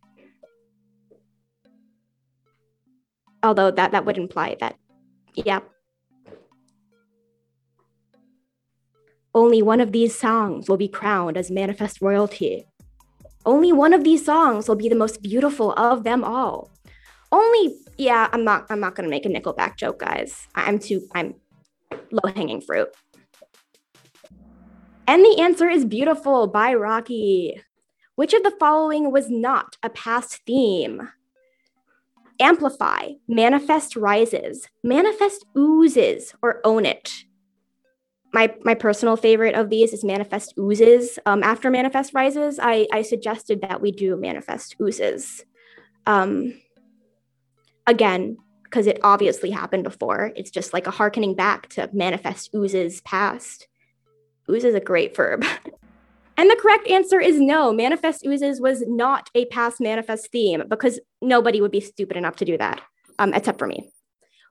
Although 3.43 3.71
that, 3.73 3.93
that 3.93 4.07
would 4.07 4.17
imply 4.17 4.57
that, 4.61 4.77
yeah. 5.35 5.61
Only 9.35 9.63
one 9.63 9.81
of 9.81 9.93
these 9.93 10.15
songs 10.15 10.69
will 10.69 10.77
be 10.77 10.89
crowned 10.89 11.37
as 11.37 11.51
manifest 11.51 12.03
royalty. 12.03 12.67
Only 13.47 13.73
one 13.73 13.93
of 13.93 14.05
these 14.05 14.25
songs 14.25 14.69
will 14.69 14.77
be 14.77 14.89
the 14.89 14.95
most 14.95 15.23
beautiful 15.23 15.73
of 15.73 16.05
them 16.05 16.23
all. 16.23 16.71
Only 17.31 17.75
yeah, 17.97 18.29
I'm 18.33 18.45
not 18.45 18.67
I'm 18.69 18.81
not 18.81 18.95
gonna 18.95 19.09
make 19.09 19.25
a 19.25 19.29
Nickelback 19.29 19.77
joke, 19.77 20.01
guys. 20.01 20.47
I'm 20.55 20.79
too 20.79 21.09
I'm 21.15 21.35
low 22.11 22.31
hanging 22.33 22.61
fruit. 22.61 22.89
And 25.09 25.25
the 25.25 25.41
answer 25.41 25.69
is 25.69 25.85
Beautiful 25.85 26.47
by 26.47 26.75
Rocky. 26.75 27.61
Which 28.15 28.35
of 28.35 28.43
the 28.43 28.55
following 28.61 29.11
was 29.11 29.31
not 29.31 29.77
a 29.83 29.91
past 29.91 30.41
theme? 30.47 31.09
Amplify, 32.41 33.11
manifest 33.29 33.97
rises, 33.97 34.69
manifest 34.83 35.45
oozes, 35.57 36.35
or 36.43 36.61
own 36.65 36.87
it. 36.87 37.25
My, 38.33 38.55
my 38.65 38.75
personal 38.75 39.17
favorite 39.17 39.55
of 39.55 39.69
these 39.69 39.93
is 39.93 40.03
manifest 40.03 40.55
oozes. 40.59 41.19
Um, 41.27 41.43
after 41.43 41.71
manifest 41.71 42.15
rises, 42.15 42.59
I, 42.61 42.87
I 42.93 43.03
suggested 43.03 43.61
that 43.61 43.83
we 43.83 43.93
do 43.93 44.17
manifest 44.17 44.77
oozes. 44.81 45.45
Um, 46.07 46.55
again, 47.87 48.39
because 48.73 48.87
it 48.87 48.99
obviously 49.03 49.51
happened 49.51 49.85
before. 49.85 50.33
It's 50.35 50.51
just 50.51 50.73
like 50.73 50.87
a 50.87 50.91
harkening 50.91 51.35
back 51.35 51.69
to 51.71 51.91
manifest 51.93 52.55
oozes 52.55 53.03
past. 53.03 53.69
Ooze 54.51 54.65
is 54.65 54.75
a 54.75 54.81
great 54.81 55.15
verb. 55.15 55.45
And 56.37 56.51
the 56.51 56.59
correct 56.61 56.89
answer 56.89 57.21
is 57.21 57.41
no. 57.41 57.73
Manifest 57.73 58.27
oozes 58.27 58.61
was 58.61 58.83
not 58.87 59.29
a 59.35 59.45
past 59.47 59.81
manifest 59.81 60.31
theme 60.31 60.63
because 60.69 61.01
nobody 61.21 61.61
would 61.61 61.71
be 61.71 61.81
stupid 61.81 62.17
enough 62.17 62.37
to 62.37 62.45
do 62.45 62.57
that, 62.59 62.81
um, 63.19 63.35
except 63.35 63.59
for 63.59 63.67
me. 63.67 63.91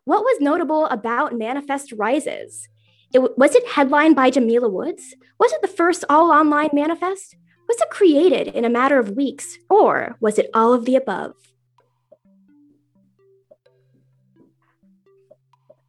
What 0.06 0.24
was 0.24 0.42
notable 0.42 0.86
about 0.88 1.38
Manifest 1.38 1.94
Rises? 1.94 2.68
It, 3.14 3.38
was 3.38 3.56
it 3.56 3.68
headlined 3.68 4.16
by 4.16 4.30
Jamila 4.30 4.70
Woods? 4.70 5.16
Was 5.40 5.52
it 5.52 5.62
the 5.62 5.68
first 5.68 6.06
all 6.10 6.32
online 6.32 6.70
manifest? 6.74 7.36
Was 7.68 7.80
it 7.80 7.90
created 7.90 8.48
in 8.50 8.66
a 8.66 8.70
matter 8.70 9.00
of 9.00 9.12
weeks? 9.12 9.58
Or 9.70 10.16
was 10.20 10.40
it 10.40 10.50
all 10.54 10.74
of 10.74 10.86
the 10.86 10.96
above? 10.96 11.36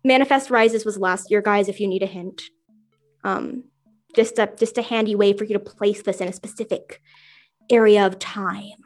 Manifest 0.05 0.51
Rises 0.51 0.85
was 0.85 0.99
last 0.99 1.31
year, 1.31 1.41
guys, 1.41 1.69
if 1.69 1.81
you 1.81 1.87
need 1.87 2.03
a 2.03 2.07
hint. 2.07 2.43
Um, 3.25 3.65
just 4.15 4.39
a 4.39 4.51
just 4.59 4.79
a 4.79 4.83
handy 4.83 5.15
way 5.15 5.33
for 5.33 5.45
you 5.45 5.55
to 5.55 5.61
place 5.61 6.03
this 6.03 6.21
in 6.21 6.29
a 6.29 6.33
specific 6.33 7.01
area 7.71 8.05
of 8.07 8.19
time. 8.19 8.79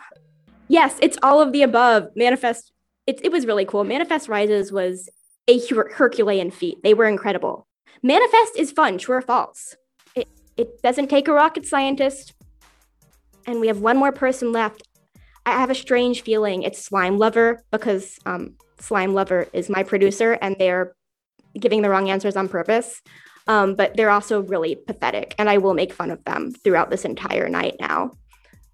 Yes, 0.68 0.98
it's 1.00 1.18
all 1.22 1.40
of 1.40 1.52
the 1.52 1.62
above. 1.62 2.08
Manifest 2.16 2.72
it, 3.06 3.20
it 3.22 3.30
was 3.30 3.46
really 3.46 3.64
cool. 3.64 3.84
Manifest 3.84 4.28
Rises 4.28 4.72
was 4.72 5.08
a 5.46 5.64
Her- 5.68 5.92
Herculean 5.94 6.50
feat. 6.50 6.82
They 6.82 6.94
were 6.94 7.06
incredible. 7.06 7.66
Manifest 8.02 8.56
is 8.56 8.72
fun, 8.72 8.98
true 8.98 9.16
or 9.16 9.22
false. 9.22 9.76
It 10.14 10.28
it 10.56 10.82
doesn't 10.82 11.08
take 11.08 11.28
a 11.28 11.32
rocket 11.32 11.66
scientist. 11.66 12.34
And 13.46 13.60
we 13.60 13.68
have 13.68 13.80
one 13.80 13.96
more 13.96 14.12
person 14.12 14.50
left. 14.50 14.82
I 15.44 15.52
have 15.52 15.70
a 15.70 15.74
strange 15.74 16.22
feeling 16.22 16.64
it's 16.64 16.82
Slime 16.82 17.18
Lover 17.18 17.62
because 17.70 18.18
um, 18.26 18.56
Slime 18.80 19.14
Lover 19.14 19.46
is 19.52 19.70
my 19.70 19.84
producer 19.84 20.32
and 20.42 20.56
they're 20.58 20.96
giving 21.58 21.82
the 21.82 21.88
wrong 21.88 22.10
answers 22.10 22.36
on 22.36 22.48
purpose. 22.48 23.00
Um, 23.46 23.74
but 23.74 23.96
they're 23.96 24.10
also 24.10 24.40
really 24.40 24.74
pathetic, 24.74 25.34
and 25.38 25.48
I 25.48 25.58
will 25.58 25.74
make 25.74 25.92
fun 25.92 26.10
of 26.10 26.24
them 26.24 26.50
throughout 26.52 26.90
this 26.90 27.04
entire 27.04 27.48
night 27.48 27.76
now. 27.78 28.12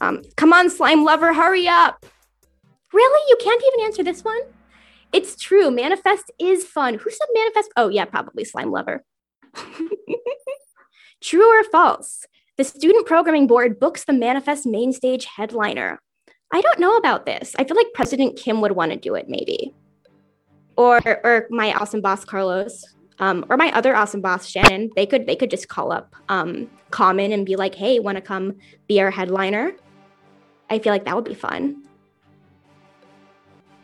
Um, 0.01 0.23
come 0.37 0.53
on, 0.53 0.71
slime 0.71 1.05
lover, 1.05 1.35
hurry 1.35 1.69
up! 1.69 2.07
Really? 2.93 3.29
You 3.29 3.37
can't 3.43 3.63
even 3.73 3.87
answer 3.87 4.03
this 4.03 4.25
one? 4.25 4.41
It's 5.13 5.37
true. 5.37 5.71
Manifest 5.71 6.31
is 6.39 6.65
fun. 6.65 6.95
Who 6.95 7.11
said 7.11 7.27
manifest? 7.35 7.71
Oh, 7.77 7.89
yeah, 7.89 8.07
probably 8.07 8.45
slime 8.45 8.71
lover. 8.71 9.05
true 11.23 11.61
or 11.61 11.65
false? 11.65 12.25
The 12.57 12.65
Student 12.65 13.07
Programming 13.07 13.47
Board 13.47 13.79
books 13.79 14.05
the 14.05 14.13
Manifest 14.13 14.67
main 14.67 14.93
stage 14.93 15.27
headliner. 15.27 16.01
I 16.53 16.61
don't 16.61 16.79
know 16.79 16.97
about 16.97 17.25
this. 17.27 17.55
I 17.59 17.65
feel 17.65 17.77
like 17.77 17.93
President 17.95 18.39
Kim 18.39 18.61
would 18.61 18.73
want 18.73 18.93
to 18.93 18.99
do 18.99 19.15
it, 19.15 19.27
maybe 19.29 19.75
or 20.77 21.01
or 21.05 21.47
my 21.51 21.73
awesome 21.75 22.01
boss 22.01 22.25
Carlos, 22.25 22.85
um, 23.19 23.45
or 23.49 23.57
my 23.57 23.71
other 23.73 23.95
awesome 23.95 24.21
boss 24.21 24.47
Shannon, 24.47 24.91
they 24.97 25.07
could 25.07 25.27
they 25.27 25.37
could 25.37 25.51
just 25.51 25.69
call 25.69 25.93
up 25.93 26.15
um, 26.29 26.71
Common 26.91 27.33
and 27.33 27.47
be 27.47 27.57
like, 27.57 27.75
"Hey, 27.75 28.01
want 28.01 28.17
to 28.17 28.23
come 28.23 28.57
be 28.89 29.01
our 29.01 29.11
headliner?" 29.11 29.73
I 30.71 30.79
feel 30.79 30.93
like 30.93 31.05
that 31.05 31.15
would 31.15 31.25
be 31.25 31.35
fun. 31.35 31.83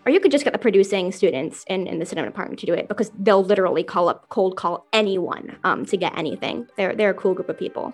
Or 0.06 0.10
you 0.10 0.20
could 0.20 0.32
just 0.32 0.42
get 0.42 0.54
the 0.54 0.58
producing 0.58 1.12
students 1.12 1.64
in, 1.68 1.86
in 1.86 1.98
the 1.98 2.06
cinema 2.06 2.28
department 2.28 2.58
to 2.60 2.66
do 2.66 2.72
it 2.72 2.88
because 2.88 3.10
they'll 3.18 3.44
literally 3.44 3.84
call 3.84 4.08
up 4.08 4.26
cold 4.30 4.56
call 4.56 4.86
anyone 4.94 5.58
um, 5.64 5.84
to 5.84 5.98
get 5.98 6.16
anything. 6.16 6.66
They're 6.78 6.94
they're 6.94 7.10
a 7.10 7.14
cool 7.14 7.34
group 7.34 7.50
of 7.50 7.58
people. 7.58 7.92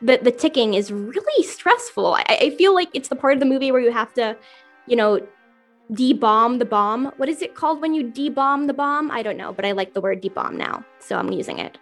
The 0.00 0.18
the 0.22 0.30
ticking 0.30 0.74
is 0.74 0.92
really 0.92 1.44
stressful. 1.44 2.14
I, 2.14 2.24
I 2.28 2.50
feel 2.56 2.72
like 2.72 2.88
it's 2.94 3.08
the 3.08 3.16
part 3.16 3.34
of 3.34 3.40
the 3.40 3.46
movie 3.46 3.72
where 3.72 3.80
you 3.80 3.90
have 3.90 4.14
to, 4.14 4.36
you 4.86 4.94
know, 4.94 5.20
de-bomb 5.92 6.58
the 6.58 6.64
bomb. 6.64 7.12
What 7.16 7.28
is 7.28 7.42
it 7.42 7.54
called 7.54 7.80
when 7.80 7.94
you 7.94 8.10
de-bomb 8.10 8.66
the 8.66 8.74
bomb? 8.74 9.10
I 9.10 9.22
don't 9.22 9.36
know, 9.36 9.52
but 9.52 9.64
I 9.64 9.72
like 9.72 9.94
the 9.94 10.00
word 10.00 10.20
de-bomb 10.20 10.56
now, 10.56 10.84
so 10.98 11.16
I'm 11.16 11.32
using 11.32 11.58
it. 11.58 11.78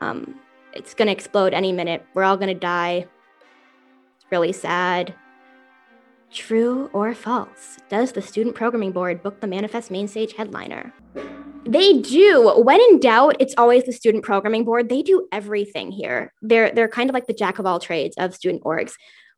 Um, 0.00 0.40
it's 0.72 0.94
gonna 0.94 1.12
explode 1.12 1.54
any 1.54 1.72
minute. 1.72 2.04
We're 2.14 2.24
all 2.24 2.36
gonna 2.36 2.54
die. 2.54 3.06
It's 4.16 4.26
really 4.30 4.52
sad. 4.52 5.14
True 6.30 6.90
or 6.92 7.14
false? 7.14 7.78
Does 7.88 8.12
the 8.12 8.22
Student 8.22 8.56
Programming 8.56 8.90
Board 8.92 9.22
book 9.22 9.40
the 9.40 9.46
Manifest 9.46 9.90
Main 9.90 10.08
Stage 10.08 10.34
headliner? 10.34 10.92
They 11.66 12.00
do. 12.00 12.52
When 12.56 12.80
in 12.80 12.98
doubt, 13.00 13.36
it's 13.38 13.54
always 13.56 13.84
the 13.84 13.92
Student 13.92 14.24
Programming 14.24 14.64
Board. 14.64 14.88
They 14.88 15.02
do 15.02 15.28
everything 15.32 15.92
here. 15.92 16.32
They're 16.42 16.70
they're 16.72 16.88
kind 16.88 17.08
of 17.08 17.14
like 17.14 17.26
the 17.26 17.34
jack 17.34 17.58
of 17.58 17.66
all 17.66 17.78
trades 17.78 18.16
of 18.18 18.34
student 18.34 18.64
orgs. 18.64 18.94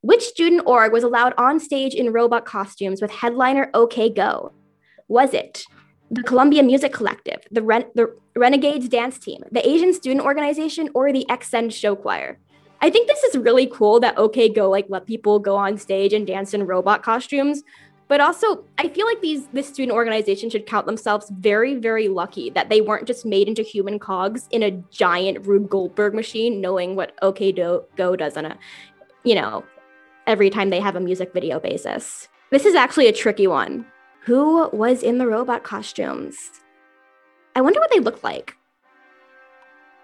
Which 0.06 0.22
student 0.22 0.62
org 0.66 0.92
was 0.92 1.02
allowed 1.02 1.34
on 1.36 1.58
stage 1.58 1.92
in 1.92 2.12
robot 2.12 2.44
costumes 2.44 3.02
with 3.02 3.10
headliner 3.10 3.72
OK 3.74 4.08
Go? 4.08 4.52
Was 5.08 5.34
it 5.34 5.64
the 6.12 6.22
Columbia 6.22 6.62
Music 6.62 6.92
Collective, 6.92 7.40
the, 7.50 7.60
Ren- 7.60 7.90
the 7.96 8.16
Renegades 8.36 8.88
Dance 8.88 9.18
Team, 9.18 9.42
the 9.50 9.68
Asian 9.68 9.92
Student 9.92 10.24
Organization, 10.24 10.90
or 10.94 11.12
the 11.12 11.26
Xsend 11.28 11.72
Show 11.72 11.96
Choir? 11.96 12.38
I 12.80 12.88
think 12.88 13.08
this 13.08 13.24
is 13.24 13.36
really 13.36 13.66
cool 13.66 13.98
that 13.98 14.16
OK 14.16 14.48
Go 14.48 14.70
like 14.70 14.86
let 14.88 15.08
people 15.08 15.40
go 15.40 15.56
on 15.56 15.76
stage 15.76 16.12
and 16.12 16.24
dance 16.24 16.54
in 16.54 16.68
robot 16.68 17.02
costumes. 17.02 17.64
But 18.06 18.20
also, 18.20 18.62
I 18.78 18.86
feel 18.86 19.06
like 19.06 19.20
these 19.20 19.48
this 19.48 19.66
student 19.66 19.96
organization 19.96 20.50
should 20.50 20.66
count 20.66 20.86
themselves 20.86 21.32
very, 21.36 21.74
very 21.74 22.06
lucky 22.06 22.50
that 22.50 22.68
they 22.68 22.80
weren't 22.80 23.08
just 23.08 23.26
made 23.26 23.48
into 23.48 23.62
human 23.62 23.98
cogs 23.98 24.46
in 24.52 24.62
a 24.62 24.70
giant 24.92 25.44
Rube 25.48 25.68
Goldberg 25.68 26.14
machine, 26.14 26.60
knowing 26.60 26.94
what 26.94 27.12
OK 27.22 27.50
Go 27.50 28.14
does 28.14 28.36
on 28.36 28.44
a, 28.44 28.56
you 29.24 29.34
know, 29.34 29.64
every 30.26 30.50
time 30.50 30.70
they 30.70 30.80
have 30.80 30.96
a 30.96 31.00
music 31.00 31.32
video 31.32 31.60
basis. 31.60 32.28
This 32.50 32.64
is 32.64 32.74
actually 32.74 33.08
a 33.08 33.12
tricky 33.12 33.46
one. 33.46 33.86
Who 34.24 34.68
was 34.70 35.02
in 35.02 35.18
the 35.18 35.26
robot 35.26 35.62
costumes? 35.62 36.36
I 37.54 37.60
wonder 37.60 37.80
what 37.80 37.90
they 37.90 38.00
looked 38.00 38.24
like. 38.24 38.56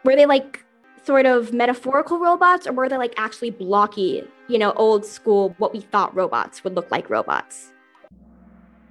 Were 0.05 0.17
they 0.17 0.27
like 0.27 0.65
sort 1.05 1.27
of 1.27 1.53
metaphorical 1.53 2.19
robots 2.19 2.67
or 2.67 2.73
were 2.73 2.89
they 2.89 2.97
like 2.97 3.15
actually 3.17 3.51
blocky, 3.51 4.23
you 4.49 4.59
know, 4.59 4.73
old 4.73 5.05
school, 5.05 5.55
what 5.59 5.73
we 5.73 5.81
thought 5.81 6.15
robots 6.15 6.63
would 6.65 6.75
look 6.75 6.91
like 6.91 7.11
robots? 7.11 7.73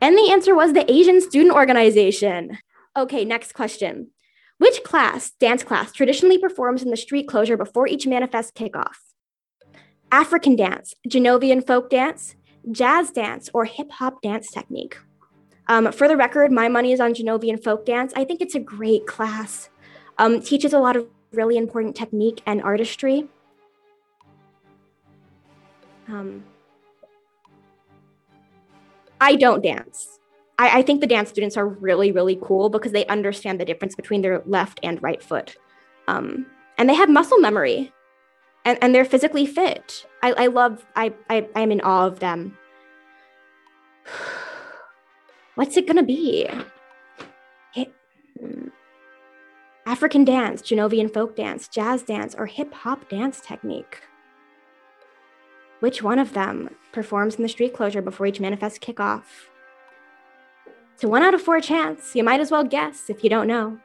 And 0.01 0.17
the 0.17 0.31
answer 0.31 0.55
was 0.55 0.73
the 0.73 0.89
Asian 0.91 1.21
Student 1.21 1.53
Organization. 1.53 2.57
Okay, 2.97 3.23
next 3.23 3.53
question. 3.53 4.09
Which 4.57 4.83
class, 4.83 5.31
dance 5.39 5.63
class, 5.63 5.91
traditionally 5.91 6.37
performs 6.37 6.83
in 6.83 6.91
the 6.91 6.97
street 6.97 7.27
closure 7.27 7.57
before 7.57 7.87
each 7.87 8.05
manifest 8.05 8.55
kickoff? 8.55 9.10
African 10.11 10.55
dance, 10.55 10.93
Genovian 11.07 11.65
folk 11.65 11.89
dance, 11.89 12.35
jazz 12.71 13.11
dance, 13.11 13.49
or 13.53 13.65
hip 13.65 13.91
hop 13.91 14.21
dance 14.21 14.51
technique. 14.51 14.97
Um, 15.67 15.91
for 15.91 16.07
the 16.07 16.17
record, 16.17 16.51
my 16.51 16.67
money 16.67 16.91
is 16.91 16.99
on 16.99 17.13
Genovian 17.13 17.63
folk 17.63 17.85
dance. 17.85 18.11
I 18.15 18.25
think 18.25 18.41
it's 18.41 18.55
a 18.55 18.59
great 18.59 19.07
class. 19.07 19.69
Um, 20.17 20.41
teaches 20.41 20.73
a 20.73 20.79
lot 20.79 20.95
of 20.95 21.07
really 21.31 21.57
important 21.57 21.95
technique 21.95 22.41
and 22.45 22.61
artistry. 22.61 23.27
Um, 26.09 26.43
I 29.21 29.35
don't 29.35 29.63
dance. 29.63 30.19
I, 30.59 30.79
I, 30.79 30.81
think 30.81 30.99
the 30.99 31.07
dance 31.07 31.29
students 31.29 31.55
are 31.55 31.67
really, 31.67 32.11
really 32.11 32.37
cool 32.41 32.69
because 32.69 32.91
they 32.91 33.05
understand 33.05 33.61
the 33.61 33.65
difference 33.65 33.95
between 33.95 34.21
their 34.21 34.41
left 34.45 34.79
and 34.83 35.01
right 35.01 35.23
foot. 35.23 35.55
Um, 36.09 36.47
and 36.77 36.89
they 36.89 36.95
have 36.95 37.09
muscle 37.09 37.39
memory 37.39 37.93
and, 38.65 38.77
and 38.81 38.93
they're 38.93 39.05
physically 39.05 39.45
fit. 39.45 40.05
I, 40.21 40.33
I 40.33 40.47
love, 40.47 40.85
I, 40.95 41.13
I, 41.29 41.47
I'm 41.55 41.71
in 41.71 41.81
awe 41.81 42.07
of 42.07 42.19
them. 42.19 42.57
What's 45.55 45.77
it 45.77 45.87
gonna 45.87 46.03
be? 46.03 46.47
Hip, 47.73 47.93
hmm, 48.39 48.67
African 49.85 50.23
dance, 50.23 50.61
Genovian 50.61 51.13
folk 51.13 51.35
dance, 51.35 51.67
jazz 51.67 52.03
dance, 52.03 52.35
or 52.35 52.45
hip 52.45 52.73
hop 52.73 53.09
dance 53.09 53.41
technique? 53.41 54.01
Which 55.81 56.03
one 56.03 56.19
of 56.19 56.33
them 56.33 56.75
performs 56.91 57.35
in 57.35 57.43
the 57.43 57.49
street 57.49 57.73
closure 57.73 58.01
before 58.01 58.27
each 58.27 58.39
manifest 58.39 58.81
kickoff? 58.81 59.23
A 61.03 61.07
one 61.07 61.23
out 61.23 61.33
of 61.33 61.41
four 61.41 61.59
chance. 61.59 62.15
You 62.15 62.23
might 62.23 62.39
as 62.39 62.51
well 62.51 62.63
guess 62.63 63.09
if 63.09 63.23
you 63.23 63.29
don't 63.29 63.47
know. 63.47 63.79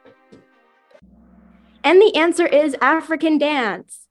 And 1.83 1.99
the 1.99 2.15
answer 2.15 2.45
is 2.45 2.75
African 2.79 3.37
dance. 3.37 4.06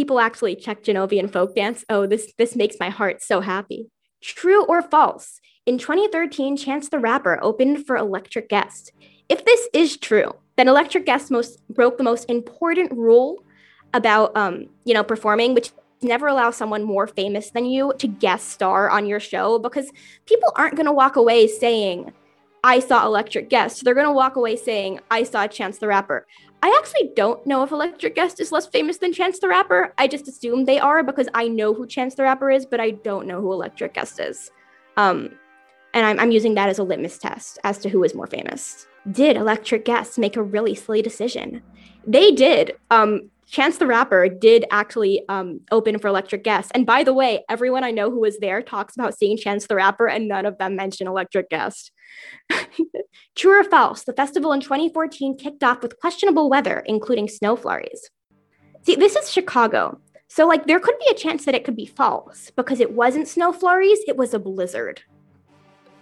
People 0.00 0.18
actually 0.18 0.56
check 0.56 0.82
Genovian 0.82 1.30
folk 1.30 1.54
dance. 1.54 1.84
Oh, 1.90 2.06
this, 2.06 2.32
this 2.38 2.56
makes 2.56 2.76
my 2.80 2.88
heart 2.88 3.22
so 3.22 3.42
happy. 3.42 3.90
True 4.22 4.64
or 4.64 4.80
false? 4.80 5.42
In 5.66 5.76
2013, 5.76 6.56
Chance 6.56 6.88
the 6.88 6.98
Rapper 6.98 7.38
opened 7.42 7.86
for 7.86 7.98
Electric 7.98 8.48
Guest. 8.48 8.92
If 9.28 9.44
this 9.44 9.68
is 9.74 9.98
true, 9.98 10.32
then 10.56 10.68
Electric 10.68 11.04
Guest 11.04 11.30
most 11.30 11.62
broke 11.68 11.98
the 11.98 12.02
most 12.02 12.30
important 12.30 12.92
rule 12.92 13.44
about 13.92 14.34
um, 14.38 14.70
you 14.86 14.94
know 14.94 15.04
performing, 15.04 15.52
which 15.52 15.70
never 16.00 16.28
allow 16.28 16.50
someone 16.50 16.82
more 16.82 17.06
famous 17.06 17.50
than 17.50 17.66
you 17.66 17.92
to 17.98 18.08
guest 18.08 18.48
star 18.48 18.88
on 18.88 19.04
your 19.04 19.20
show 19.20 19.58
because 19.58 19.92
people 20.24 20.50
aren't 20.56 20.76
going 20.76 20.86
to 20.86 20.92
walk 20.92 21.16
away 21.16 21.46
saying 21.46 22.10
I 22.64 22.80
saw 22.80 23.04
Electric 23.04 23.50
Guest. 23.50 23.84
They're 23.84 23.92
going 23.92 24.06
to 24.06 24.12
walk 24.12 24.36
away 24.36 24.56
saying 24.56 25.00
I 25.10 25.24
saw 25.24 25.46
Chance 25.46 25.76
the 25.76 25.88
Rapper. 25.88 26.26
I 26.62 26.76
actually 26.78 27.10
don't 27.16 27.44
know 27.46 27.62
if 27.62 27.70
Electric 27.70 28.14
Guest 28.14 28.40
is 28.40 28.52
less 28.52 28.66
famous 28.66 28.98
than 28.98 29.12
Chance 29.12 29.38
the 29.38 29.48
Rapper. 29.48 29.94
I 29.96 30.06
just 30.06 30.28
assume 30.28 30.64
they 30.64 30.78
are 30.78 31.02
because 31.02 31.28
I 31.34 31.48
know 31.48 31.72
who 31.72 31.86
Chance 31.86 32.16
the 32.16 32.24
Rapper 32.24 32.50
is, 32.50 32.66
but 32.66 32.80
I 32.80 32.90
don't 32.90 33.26
know 33.26 33.40
who 33.40 33.52
Electric 33.52 33.94
Guest 33.94 34.20
is. 34.20 34.50
Um, 34.96 35.30
and 35.94 36.04
I'm, 36.04 36.20
I'm 36.20 36.30
using 36.30 36.54
that 36.54 36.68
as 36.68 36.78
a 36.78 36.82
litmus 36.82 37.18
test 37.18 37.58
as 37.64 37.78
to 37.78 37.88
who 37.88 38.04
is 38.04 38.14
more 38.14 38.26
famous. 38.26 38.86
Did 39.10 39.36
Electric 39.36 39.86
Guest 39.86 40.18
make 40.18 40.36
a 40.36 40.42
really 40.42 40.74
silly 40.74 41.00
decision? 41.00 41.62
They 42.06 42.30
did. 42.30 42.76
Um, 42.90 43.30
Chance 43.50 43.78
the 43.78 43.86
Rapper 43.86 44.28
did 44.28 44.64
actually 44.70 45.22
um, 45.28 45.60
open 45.72 45.98
for 45.98 46.06
Electric 46.06 46.44
Guest. 46.44 46.70
And 46.72 46.86
by 46.86 47.02
the 47.02 47.12
way, 47.12 47.44
everyone 47.48 47.82
I 47.82 47.90
know 47.90 48.08
who 48.08 48.20
was 48.20 48.38
there 48.38 48.62
talks 48.62 48.94
about 48.94 49.18
seeing 49.18 49.36
Chance 49.36 49.66
the 49.66 49.74
Rapper, 49.74 50.06
and 50.06 50.28
none 50.28 50.46
of 50.46 50.56
them 50.58 50.76
mention 50.76 51.08
Electric 51.08 51.50
Guest. 51.50 51.90
True 53.34 53.60
or 53.60 53.64
false? 53.64 54.04
The 54.04 54.12
festival 54.12 54.52
in 54.52 54.60
2014 54.60 55.36
kicked 55.36 55.64
off 55.64 55.82
with 55.82 55.98
questionable 55.98 56.48
weather, 56.48 56.84
including 56.86 57.28
snow 57.28 57.56
flurries. 57.56 58.08
See, 58.82 58.94
this 58.94 59.16
is 59.16 59.30
Chicago. 59.30 60.00
So, 60.28 60.46
like, 60.46 60.66
there 60.66 60.78
could 60.78 60.98
be 61.00 61.10
a 61.10 61.14
chance 61.14 61.44
that 61.44 61.56
it 61.56 61.64
could 61.64 61.76
be 61.76 61.86
false 61.86 62.52
because 62.54 62.78
it 62.78 62.92
wasn't 62.92 63.26
snow 63.26 63.52
flurries, 63.52 63.98
it 64.06 64.16
was 64.16 64.32
a 64.32 64.38
blizzard. 64.38 65.02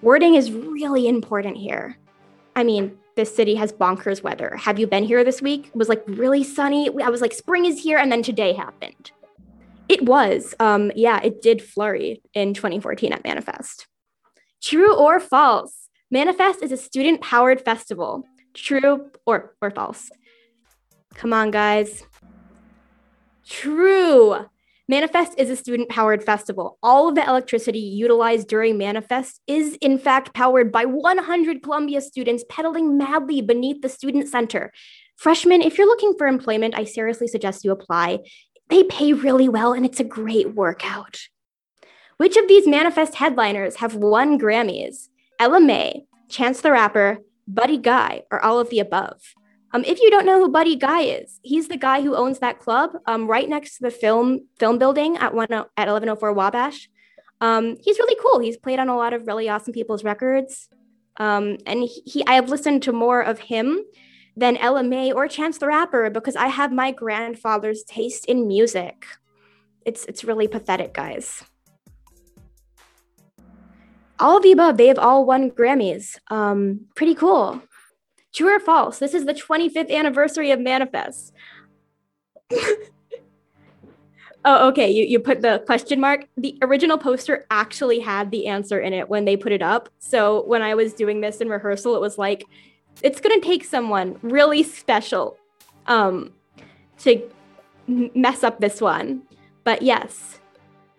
Wording 0.02 0.34
is 0.34 0.52
really 0.52 1.08
important 1.08 1.56
here. 1.56 1.96
I 2.54 2.62
mean, 2.62 2.98
this 3.18 3.34
city 3.34 3.56
has 3.56 3.72
bonkers 3.72 4.22
weather. 4.22 4.54
Have 4.56 4.78
you 4.78 4.86
been 4.86 5.02
here 5.02 5.24
this 5.24 5.42
week? 5.42 5.66
It 5.66 5.74
was 5.74 5.88
like 5.88 6.04
really 6.06 6.44
sunny. 6.44 6.88
I 7.02 7.08
was 7.08 7.20
like, 7.20 7.32
spring 7.32 7.66
is 7.66 7.82
here, 7.82 7.98
and 7.98 8.12
then 8.12 8.22
today 8.22 8.52
happened. 8.52 9.10
It 9.88 10.04
was. 10.06 10.54
Um, 10.60 10.92
yeah, 10.94 11.18
it 11.24 11.42
did 11.42 11.60
flurry 11.60 12.22
in 12.32 12.54
2014 12.54 13.12
at 13.12 13.24
Manifest. 13.24 13.88
True 14.62 14.94
or 14.94 15.18
false? 15.18 15.88
Manifest 16.12 16.62
is 16.62 16.70
a 16.70 16.76
student 16.76 17.20
powered 17.20 17.60
festival. 17.60 18.22
True 18.54 19.10
or, 19.26 19.56
or 19.60 19.72
false? 19.72 20.10
Come 21.14 21.32
on, 21.32 21.50
guys. 21.50 22.04
True. 23.44 24.46
Manifest 24.90 25.34
is 25.36 25.50
a 25.50 25.56
student 25.56 25.90
powered 25.90 26.24
festival. 26.24 26.78
All 26.82 27.10
of 27.10 27.14
the 27.14 27.22
electricity 27.22 27.78
utilized 27.78 28.48
during 28.48 28.78
Manifest 28.78 29.42
is, 29.46 29.76
in 29.82 29.98
fact, 29.98 30.32
powered 30.32 30.72
by 30.72 30.86
100 30.86 31.62
Columbia 31.62 32.00
students 32.00 32.42
pedaling 32.48 32.96
madly 32.96 33.42
beneath 33.42 33.82
the 33.82 33.90
student 33.90 34.28
center. 34.28 34.72
Freshmen, 35.16 35.60
if 35.60 35.76
you're 35.76 35.86
looking 35.86 36.14
for 36.16 36.26
employment, 36.26 36.74
I 36.74 36.84
seriously 36.84 37.28
suggest 37.28 37.66
you 37.66 37.70
apply. 37.70 38.20
They 38.70 38.82
pay 38.84 39.12
really 39.12 39.48
well 39.48 39.74
and 39.74 39.84
it's 39.84 40.00
a 40.00 40.04
great 40.04 40.54
workout. 40.54 41.18
Which 42.16 42.38
of 42.38 42.48
these 42.48 42.66
Manifest 42.66 43.16
headliners 43.16 43.76
have 43.76 43.94
won 43.94 44.38
Grammys? 44.38 45.08
Ella 45.38 45.60
Mai, 45.60 46.04
Chance 46.30 46.62
the 46.62 46.72
Rapper, 46.72 47.18
Buddy 47.46 47.76
Guy, 47.76 48.22
or 48.30 48.42
all 48.42 48.58
of 48.58 48.70
the 48.70 48.80
above. 48.80 49.20
Um, 49.72 49.84
if 49.84 50.00
you 50.00 50.10
don't 50.10 50.24
know 50.24 50.38
who 50.38 50.48
Buddy 50.48 50.76
Guy 50.76 51.02
is, 51.02 51.40
he's 51.42 51.68
the 51.68 51.76
guy 51.76 52.00
who 52.00 52.16
owns 52.16 52.38
that 52.38 52.58
club 52.58 52.92
um, 53.06 53.26
right 53.26 53.48
next 53.48 53.76
to 53.76 53.82
the 53.82 53.90
film 53.90 54.46
film 54.58 54.78
building 54.78 55.16
at 55.18 55.34
one 55.34 55.52
at 55.52 55.68
1104 55.76 56.32
Wabash. 56.32 56.88
Um, 57.40 57.76
he's 57.82 57.98
really 57.98 58.16
cool. 58.20 58.40
He's 58.40 58.56
played 58.56 58.78
on 58.78 58.88
a 58.88 58.96
lot 58.96 59.12
of 59.12 59.26
really 59.26 59.48
awesome 59.48 59.72
people's 59.72 60.04
records, 60.04 60.68
um, 61.18 61.58
and 61.66 61.80
he, 61.82 62.02
he 62.06 62.26
I 62.26 62.34
have 62.34 62.48
listened 62.48 62.82
to 62.84 62.92
more 62.92 63.20
of 63.20 63.38
him 63.38 63.84
than 64.36 64.56
Ella 64.56 64.82
Mai 64.82 65.12
or 65.12 65.28
Chance 65.28 65.58
the 65.58 65.66
Rapper 65.66 66.10
because 66.10 66.36
I 66.36 66.48
have 66.48 66.72
my 66.72 66.90
grandfather's 66.90 67.82
taste 67.84 68.24
in 68.24 68.48
music. 68.48 69.06
It's 69.84 70.06
it's 70.06 70.24
really 70.24 70.48
pathetic, 70.48 70.94
guys 70.94 71.44
all 74.20 74.38
of 74.38 74.42
the 74.42 74.52
above, 74.52 74.76
they 74.76 74.88
have 74.88 74.98
all 74.98 75.24
won 75.24 75.50
Grammys. 75.50 76.18
Um, 76.28 76.86
pretty 76.94 77.14
cool. 77.14 77.62
True 78.34 78.56
or 78.56 78.60
false? 78.60 78.98
This 78.98 79.14
is 79.14 79.24
the 79.24 79.34
25th 79.34 79.90
anniversary 79.90 80.50
of 80.50 80.60
Manifest. 80.60 81.32
oh, 84.44 84.68
okay. 84.68 84.90
You, 84.90 85.04
you 85.04 85.18
put 85.18 85.42
the 85.42 85.62
question 85.66 86.00
mark. 86.00 86.26
The 86.36 86.56
original 86.62 86.98
poster 86.98 87.46
actually 87.50 88.00
had 88.00 88.30
the 88.30 88.46
answer 88.46 88.80
in 88.80 88.92
it 88.92 89.08
when 89.08 89.24
they 89.24 89.36
put 89.36 89.52
it 89.52 89.62
up. 89.62 89.88
So 89.98 90.44
when 90.46 90.62
I 90.62 90.74
was 90.74 90.92
doing 90.92 91.20
this 91.20 91.40
in 91.40 91.48
rehearsal, 91.48 91.96
it 91.96 92.00
was 92.00 92.18
like, 92.18 92.44
it's 93.02 93.20
going 93.20 93.40
to 93.40 93.46
take 93.46 93.64
someone 93.64 94.18
really 94.22 94.62
special 94.62 95.36
um, 95.86 96.32
to 96.98 97.22
mess 97.86 98.44
up 98.44 98.60
this 98.60 98.80
one. 98.80 99.22
But 99.64 99.82
yes, 99.82 100.38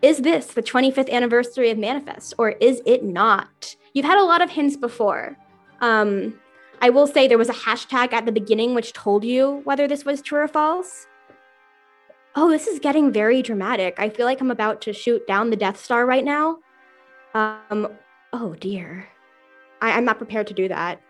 is 0.02 0.20
this 0.20 0.48
the 0.48 0.64
25th 0.64 1.10
anniversary 1.10 1.70
of 1.70 1.78
Manifest 1.78 2.34
or 2.38 2.52
is 2.52 2.82
it 2.86 3.04
not? 3.04 3.76
You've 3.94 4.06
had 4.06 4.18
a 4.18 4.24
lot 4.24 4.42
of 4.42 4.50
hints 4.50 4.78
before. 4.78 5.38
Um, 5.82 6.40
I 6.82 6.90
will 6.90 7.08
say 7.08 7.28
there 7.28 7.38
was 7.38 7.50
a 7.50 7.54
hashtag 7.54 8.14
at 8.14 8.26
the 8.26 8.32
beginning 8.32 8.74
which 8.74 8.94
told 8.94 9.24
you 9.24 9.62
whether 9.66 9.88
this 9.88 10.06
was 10.06 10.22
true 10.22 10.40
or 10.40 10.48
false. 10.48 11.08
Oh, 12.36 12.50
this 12.50 12.68
is 12.68 12.80
getting 12.80 13.12
very 13.12 13.42
dramatic. 13.42 13.96
I 13.98 14.10
feel 14.10 14.26
like 14.26 14.40
I'm 14.40 14.52
about 14.52 14.82
to 14.82 14.94
shoot 14.94 15.28
down 15.28 15.50
the 15.50 15.58
Death 15.58 15.84
Star 15.84 16.06
right 16.06 16.24
now. 16.24 16.60
Um, 17.34 17.90
oh 18.32 18.56
dear. 18.56 19.08
I, 19.82 19.92
I'm 19.92 20.06
not 20.06 20.18
prepared 20.18 20.48
to 20.48 20.54
do 20.54 20.68
that. 20.70 21.02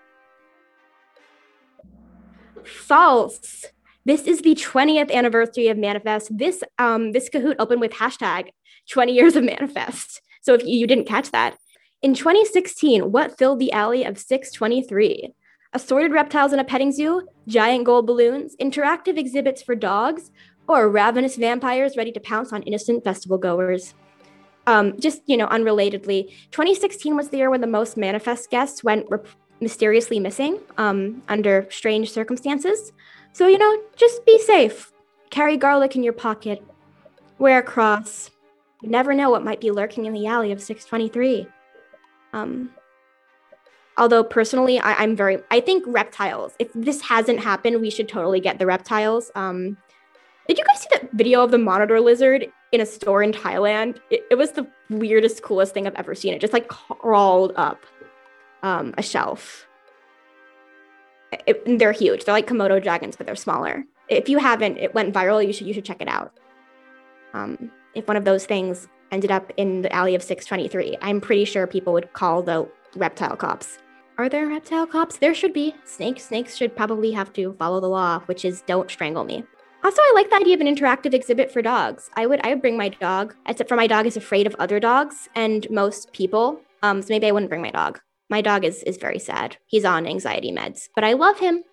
False. 2.63 3.65
This 4.05 4.23
is 4.23 4.41
the 4.41 4.55
20th 4.55 5.11
anniversary 5.11 5.67
of 5.67 5.77
Manifest. 5.77 6.35
This 6.35 6.63
um, 6.79 7.11
this 7.11 7.29
Kahoot 7.29 7.55
opened 7.59 7.81
with 7.81 7.91
hashtag 7.91 8.49
20 8.89 9.13
years 9.13 9.35
of 9.35 9.43
Manifest. 9.43 10.21
So 10.41 10.53
if 10.55 10.65
you 10.65 10.87
didn't 10.87 11.05
catch 11.07 11.31
that, 11.31 11.57
in 12.01 12.13
2016, 12.13 13.11
what 13.11 13.37
filled 13.37 13.59
the 13.59 13.71
alley 13.71 14.03
of 14.03 14.17
623? 14.17 15.33
Assorted 15.73 16.11
reptiles 16.11 16.51
in 16.51 16.59
a 16.59 16.63
petting 16.63 16.91
zoo, 16.91 17.27
giant 17.47 17.83
gold 17.83 18.07
balloons, 18.07 18.55
interactive 18.59 19.17
exhibits 19.17 19.61
for 19.61 19.75
dogs, 19.75 20.31
or 20.67 20.89
ravenous 20.89 21.35
vampires 21.35 21.95
ready 21.95 22.11
to 22.11 22.19
pounce 22.19 22.51
on 22.51 22.63
innocent 22.63 23.03
festival 23.03 23.37
goers. 23.37 23.93
Um, 24.65 24.99
just 24.99 25.21
you 25.27 25.37
know, 25.37 25.47
unrelatedly, 25.47 26.29
2016 26.51 27.15
was 27.15 27.29
the 27.29 27.37
year 27.37 27.51
when 27.51 27.61
the 27.61 27.67
most 27.67 27.97
manifest 27.97 28.49
guests 28.49 28.83
went 28.83 29.05
rep- 29.09 29.27
mysteriously 29.61 30.19
missing 30.19 30.59
um, 30.77 31.21
under 31.27 31.67
strange 31.69 32.11
circumstances. 32.11 32.91
So 33.33 33.47
you 33.47 33.59
know, 33.59 33.81
just 33.95 34.25
be 34.25 34.39
safe. 34.39 34.91
Carry 35.29 35.55
garlic 35.55 35.95
in 35.95 36.01
your 36.01 36.13
pocket. 36.13 36.63
Wear 37.37 37.59
a 37.59 37.63
cross. 37.63 38.31
You 38.81 38.89
never 38.89 39.13
know 39.13 39.29
what 39.29 39.43
might 39.43 39.61
be 39.61 39.69
lurking 39.69 40.05
in 40.05 40.13
the 40.13 40.25
alley 40.25 40.51
of 40.51 40.61
623. 40.61 41.47
Um, 42.33 42.71
although 43.99 44.23
personally, 44.23 44.79
I, 44.79 45.03
am 45.03 45.15
very, 45.15 45.37
I 45.51 45.59
think 45.59 45.83
reptiles, 45.85 46.53
if 46.57 46.69
this 46.73 47.01
hasn't 47.01 47.41
happened, 47.41 47.79
we 47.81 47.91
should 47.91 48.09
totally 48.09 48.39
get 48.39 48.57
the 48.57 48.65
reptiles. 48.65 49.29
Um, 49.35 49.77
did 50.47 50.57
you 50.57 50.63
guys 50.65 50.81
see 50.81 50.87
that 50.93 51.11
video 51.13 51.43
of 51.43 51.51
the 51.51 51.59
monitor 51.59 51.99
lizard 51.99 52.51
in 52.71 52.81
a 52.81 52.85
store 52.85 53.23
in 53.23 53.31
Thailand. 53.31 53.99
It, 54.09 54.21
it 54.31 54.35
was 54.35 54.51
the 54.51 54.67
weirdest, 54.89 55.41
coolest 55.41 55.73
thing 55.73 55.87
I've 55.87 55.95
ever 55.95 56.15
seen. 56.15 56.33
It 56.33 56.41
just 56.41 56.53
like 56.53 56.67
crawled 56.67 57.53
up 57.55 57.85
um, 58.63 58.93
a 58.97 59.01
shelf. 59.01 59.67
It, 61.47 61.79
they're 61.79 61.91
huge. 61.91 62.25
They're 62.25 62.33
like 62.33 62.47
Komodo 62.47 62.81
dragons, 62.81 63.15
but 63.15 63.25
they're 63.25 63.35
smaller. 63.35 63.85
If 64.07 64.29
you 64.29 64.39
haven't, 64.39 64.77
it 64.77 64.93
went 64.95 65.13
viral. 65.13 65.45
You 65.45 65.53
should 65.53 65.67
you 65.67 65.73
should 65.73 65.85
check 65.85 66.01
it 66.01 66.07
out. 66.07 66.33
Um, 67.33 67.71
if 67.93 68.07
one 68.07 68.17
of 68.17 68.25
those 68.25 68.45
things 68.45 68.87
ended 69.11 69.31
up 69.31 69.51
in 69.57 69.81
the 69.81 69.93
alley 69.93 70.15
of 70.15 70.23
623, 70.23 70.97
I'm 71.01 71.21
pretty 71.21 71.45
sure 71.45 71.67
people 71.67 71.93
would 71.93 72.13
call 72.13 72.41
the 72.41 72.67
reptile 72.95 73.35
cops. 73.35 73.77
Are 74.19 74.27
there 74.27 74.47
reptile 74.47 74.85
cops? 74.85 75.15
There 75.15 75.33
should 75.33 75.53
be. 75.53 75.73
Snakes, 75.85 76.25
snakes 76.25 76.57
should 76.57 76.75
probably 76.75 77.11
have 77.11 77.31
to 77.31 77.53
follow 77.53 77.79
the 77.79 77.87
law, 77.87 78.19
which 78.25 78.43
is 78.43 78.61
don't 78.63 78.91
strangle 78.91 79.23
me. 79.23 79.45
Also, 79.81 80.01
I 80.01 80.11
like 80.13 80.29
the 80.29 80.35
idea 80.35 80.55
of 80.55 80.59
an 80.59 80.67
interactive 80.67 81.13
exhibit 81.13 81.49
for 81.49 81.61
dogs. 81.61 82.09
I 82.17 82.25
would 82.25 82.45
I 82.45 82.49
would 82.49 82.59
bring 82.59 82.75
my 82.75 82.89
dog, 82.89 83.33
except 83.47 83.69
for 83.69 83.77
my 83.77 83.87
dog 83.87 84.05
is 84.05 84.17
afraid 84.17 84.45
of 84.45 84.57
other 84.59 84.77
dogs 84.77 85.29
and 85.35 85.65
most 85.69 86.11
people. 86.11 86.59
Um, 86.83 87.01
so 87.01 87.07
maybe 87.13 87.27
I 87.27 87.31
wouldn't 87.31 87.49
bring 87.49 87.61
my 87.61 87.71
dog. 87.71 88.01
My 88.29 88.41
dog 88.41 88.65
is 88.65 88.83
is 88.83 88.97
very 88.97 89.19
sad. 89.19 89.55
He's 89.67 89.85
on 89.85 90.05
anxiety 90.05 90.51
meds, 90.51 90.89
but 90.95 91.05
I 91.05 91.13
love 91.13 91.39
him. 91.39 91.63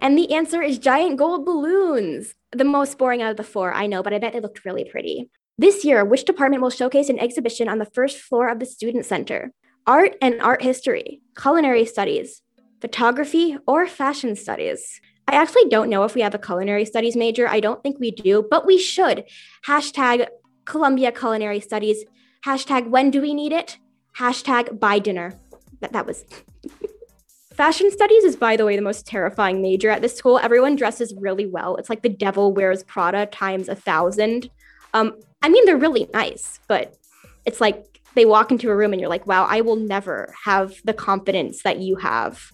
And 0.00 0.16
the 0.16 0.32
answer 0.32 0.62
is 0.62 0.78
giant 0.78 1.16
gold 1.16 1.44
balloons. 1.44 2.36
The 2.52 2.62
most 2.62 2.96
boring 2.96 3.22
out 3.22 3.32
of 3.32 3.36
the 3.38 3.42
four, 3.42 3.74
I 3.74 3.88
know, 3.88 4.04
but 4.04 4.14
I 4.14 4.20
bet 4.20 4.34
they 4.34 4.40
looked 4.40 4.64
really 4.64 4.84
pretty. 4.84 5.30
This 5.58 5.84
year, 5.84 6.04
which 6.04 6.26
department 6.26 6.62
will 6.62 6.70
showcase 6.70 7.08
an 7.08 7.18
exhibition 7.18 7.68
on 7.68 7.78
the 7.78 7.90
first 7.92 8.18
floor 8.18 8.48
of 8.48 8.60
the 8.60 8.66
Student 8.66 9.04
Center? 9.04 9.52
Art 9.86 10.14
and 10.22 10.40
art 10.40 10.62
history, 10.62 11.20
culinary 11.36 11.84
studies, 11.84 12.42
photography, 12.80 13.58
or 13.66 13.86
fashion 13.86 14.36
studies? 14.36 15.00
I 15.26 15.34
actually 15.34 15.68
don't 15.70 15.90
know 15.90 16.04
if 16.04 16.14
we 16.14 16.20
have 16.20 16.34
a 16.34 16.38
culinary 16.38 16.84
studies 16.84 17.16
major. 17.16 17.48
I 17.48 17.58
don't 17.58 17.82
think 17.82 17.98
we 17.98 18.12
do, 18.12 18.46
but 18.48 18.64
we 18.64 18.78
should. 18.78 19.24
Hashtag 19.66 20.28
Columbia 20.66 21.10
Culinary 21.10 21.58
Studies. 21.58 22.04
Hashtag 22.46 22.90
when 22.90 23.10
do 23.10 23.20
we 23.20 23.34
need 23.34 23.52
it? 23.52 23.78
Hashtag 24.16 24.78
buy 24.78 24.98
dinner. 24.98 25.34
That, 25.80 25.92
that 25.92 26.06
was. 26.06 26.24
Fashion 27.54 27.90
studies 27.90 28.24
is, 28.24 28.36
by 28.36 28.56
the 28.56 28.64
way, 28.64 28.76
the 28.76 28.82
most 28.82 29.06
terrifying 29.06 29.60
major 29.60 29.90
at 29.90 30.00
this 30.00 30.16
school. 30.16 30.38
Everyone 30.38 30.74
dresses 30.74 31.12
really 31.18 31.46
well. 31.46 31.76
It's 31.76 31.90
like 31.90 32.02
the 32.02 32.08
devil 32.08 32.52
wears 32.52 32.82
Prada 32.84 33.26
times 33.26 33.68
a 33.68 33.74
thousand. 33.74 34.48
Um, 34.94 35.18
I 35.42 35.48
mean, 35.48 35.66
they're 35.66 35.76
really 35.76 36.08
nice, 36.14 36.60
but 36.66 36.96
it's 37.44 37.60
like 37.60 37.91
they 38.14 38.24
walk 38.24 38.50
into 38.50 38.70
a 38.70 38.76
room 38.76 38.92
and 38.92 39.00
you're 39.00 39.10
like, 39.10 39.26
wow, 39.26 39.46
I 39.48 39.60
will 39.60 39.76
never 39.76 40.34
have 40.44 40.74
the 40.84 40.92
confidence 40.92 41.62
that 41.62 41.78
you 41.78 41.96
have. 41.96 42.50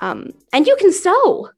Um, 0.00 0.30
and 0.52 0.66
you 0.66 0.76
can 0.76 0.92
sew. 0.92 1.50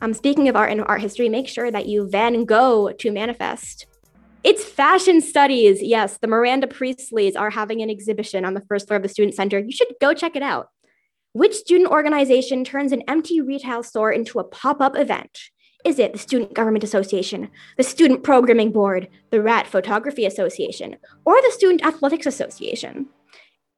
Um, 0.00 0.14
speaking 0.14 0.48
of 0.48 0.56
art 0.56 0.70
and 0.70 0.82
art 0.82 1.00
history, 1.00 1.28
make 1.28 1.48
sure 1.48 1.70
that 1.70 1.86
you 1.86 2.08
Van 2.08 2.44
Gogh 2.44 2.92
to 2.92 3.10
manifest. 3.10 3.86
It's 4.42 4.64
fashion 4.64 5.20
studies. 5.20 5.82
Yes, 5.82 6.16
the 6.18 6.26
Miranda 6.26 6.66
Priestleys 6.66 7.36
are 7.36 7.50
having 7.50 7.82
an 7.82 7.90
exhibition 7.90 8.46
on 8.46 8.54
the 8.54 8.62
first 8.62 8.86
floor 8.86 8.96
of 8.96 9.02
the 9.02 9.08
Student 9.08 9.34
Center. 9.34 9.58
You 9.58 9.72
should 9.72 9.92
go 10.00 10.14
check 10.14 10.34
it 10.34 10.42
out. 10.42 10.68
Which 11.32 11.54
student 11.54 11.90
organization 11.90 12.64
turns 12.64 12.92
an 12.92 13.02
empty 13.06 13.40
retail 13.40 13.82
store 13.82 14.10
into 14.10 14.38
a 14.38 14.44
pop 14.44 14.80
up 14.80 14.96
event? 14.96 15.38
Is 15.84 15.98
it 15.98 16.12
the 16.12 16.18
Student 16.18 16.54
Government 16.54 16.84
Association, 16.84 17.50
the 17.76 17.82
Student 17.82 18.22
Programming 18.22 18.70
Board, 18.70 19.08
the 19.30 19.40
RAT 19.40 19.66
Photography 19.66 20.26
Association, 20.26 20.96
or 21.24 21.40
the 21.40 21.52
Student 21.52 21.84
Athletics 21.84 22.26
Association? 22.26 23.06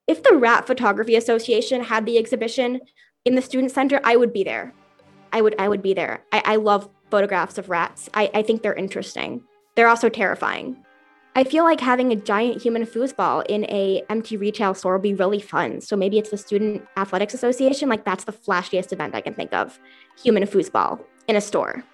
If 0.09 0.23
the 0.23 0.37
RAT 0.37 0.67
Photography 0.67 1.15
Association 1.15 1.85
had 1.85 2.05
the 2.05 2.19
exhibition 2.19 2.81
in 3.25 3.37
the 3.37 3.43
Student 3.43 3.71
Center, 3.71 4.01
I 4.03 4.17
would 4.17 4.33
be 4.33 4.43
there. 4.43 4.75
I 5.33 5.41
would 5.41 5.55
I 5.59 5.69
would 5.69 5.83
be 5.83 5.95
there. 5.95 6.25
I, 6.33 6.43
I 6.45 6.57
love 6.57 6.88
photographs 7.11 7.57
of 7.57 7.71
rats. 7.71 8.11
I, 8.15 8.31
I 8.35 8.43
think 8.43 8.62
they're 8.62 8.75
interesting. 8.75 9.43
They're 9.77 9.88
also 9.88 10.09
terrifying. 10.09 10.85
I 11.35 11.45
feel 11.45 11.65
like 11.65 11.81
having 11.81 12.12
a 12.12 12.17
giant 12.17 12.61
human 12.61 12.85
foosball 12.85 13.47
in 13.49 13.65
a 13.65 14.03
empty 14.11 14.37
retail 14.37 14.75
store 14.75 14.95
would 14.95 15.03
be 15.03 15.15
really 15.15 15.41
fun. 15.41 15.81
So 15.81 15.97
maybe 15.97 16.19
it's 16.19 16.31
the 16.31 16.37
Student 16.37 16.87
Athletics 16.97 17.33
Association. 17.33 17.88
Like 17.88 18.05
that's 18.05 18.25
the 18.25 18.33
flashiest 18.33 18.93
event 18.93 19.15
I 19.15 19.23
can 19.23 19.35
think 19.35 19.55
of. 19.55 19.79
Human 20.23 20.43
foosball 20.43 21.01
in 21.29 21.37
a 21.37 21.41
store. 21.41 21.85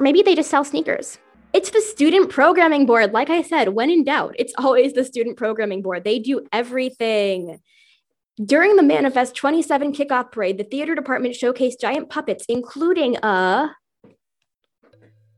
Or 0.00 0.02
maybe 0.02 0.22
they 0.22 0.34
just 0.34 0.48
sell 0.48 0.64
sneakers. 0.64 1.18
It's 1.52 1.68
the 1.68 1.82
student 1.82 2.30
programming 2.30 2.86
board. 2.86 3.12
Like 3.12 3.28
I 3.28 3.42
said, 3.42 3.68
when 3.74 3.90
in 3.90 4.02
doubt, 4.02 4.34
it's 4.38 4.54
always 4.58 4.94
the 4.94 5.04
student 5.04 5.36
programming 5.36 5.82
board. 5.82 6.04
They 6.04 6.18
do 6.18 6.46
everything. 6.54 7.60
During 8.42 8.76
the 8.76 8.82
Manifest 8.82 9.36
27 9.36 9.92
kickoff 9.92 10.32
parade, 10.32 10.56
the 10.56 10.64
theater 10.64 10.94
department 10.94 11.34
showcased 11.34 11.80
giant 11.82 12.08
puppets, 12.08 12.46
including 12.48 13.18
a 13.22 13.72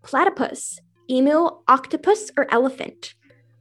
platypus, 0.02 0.78
emu, 1.10 1.48
octopus, 1.66 2.30
or 2.36 2.46
elephant. 2.52 3.14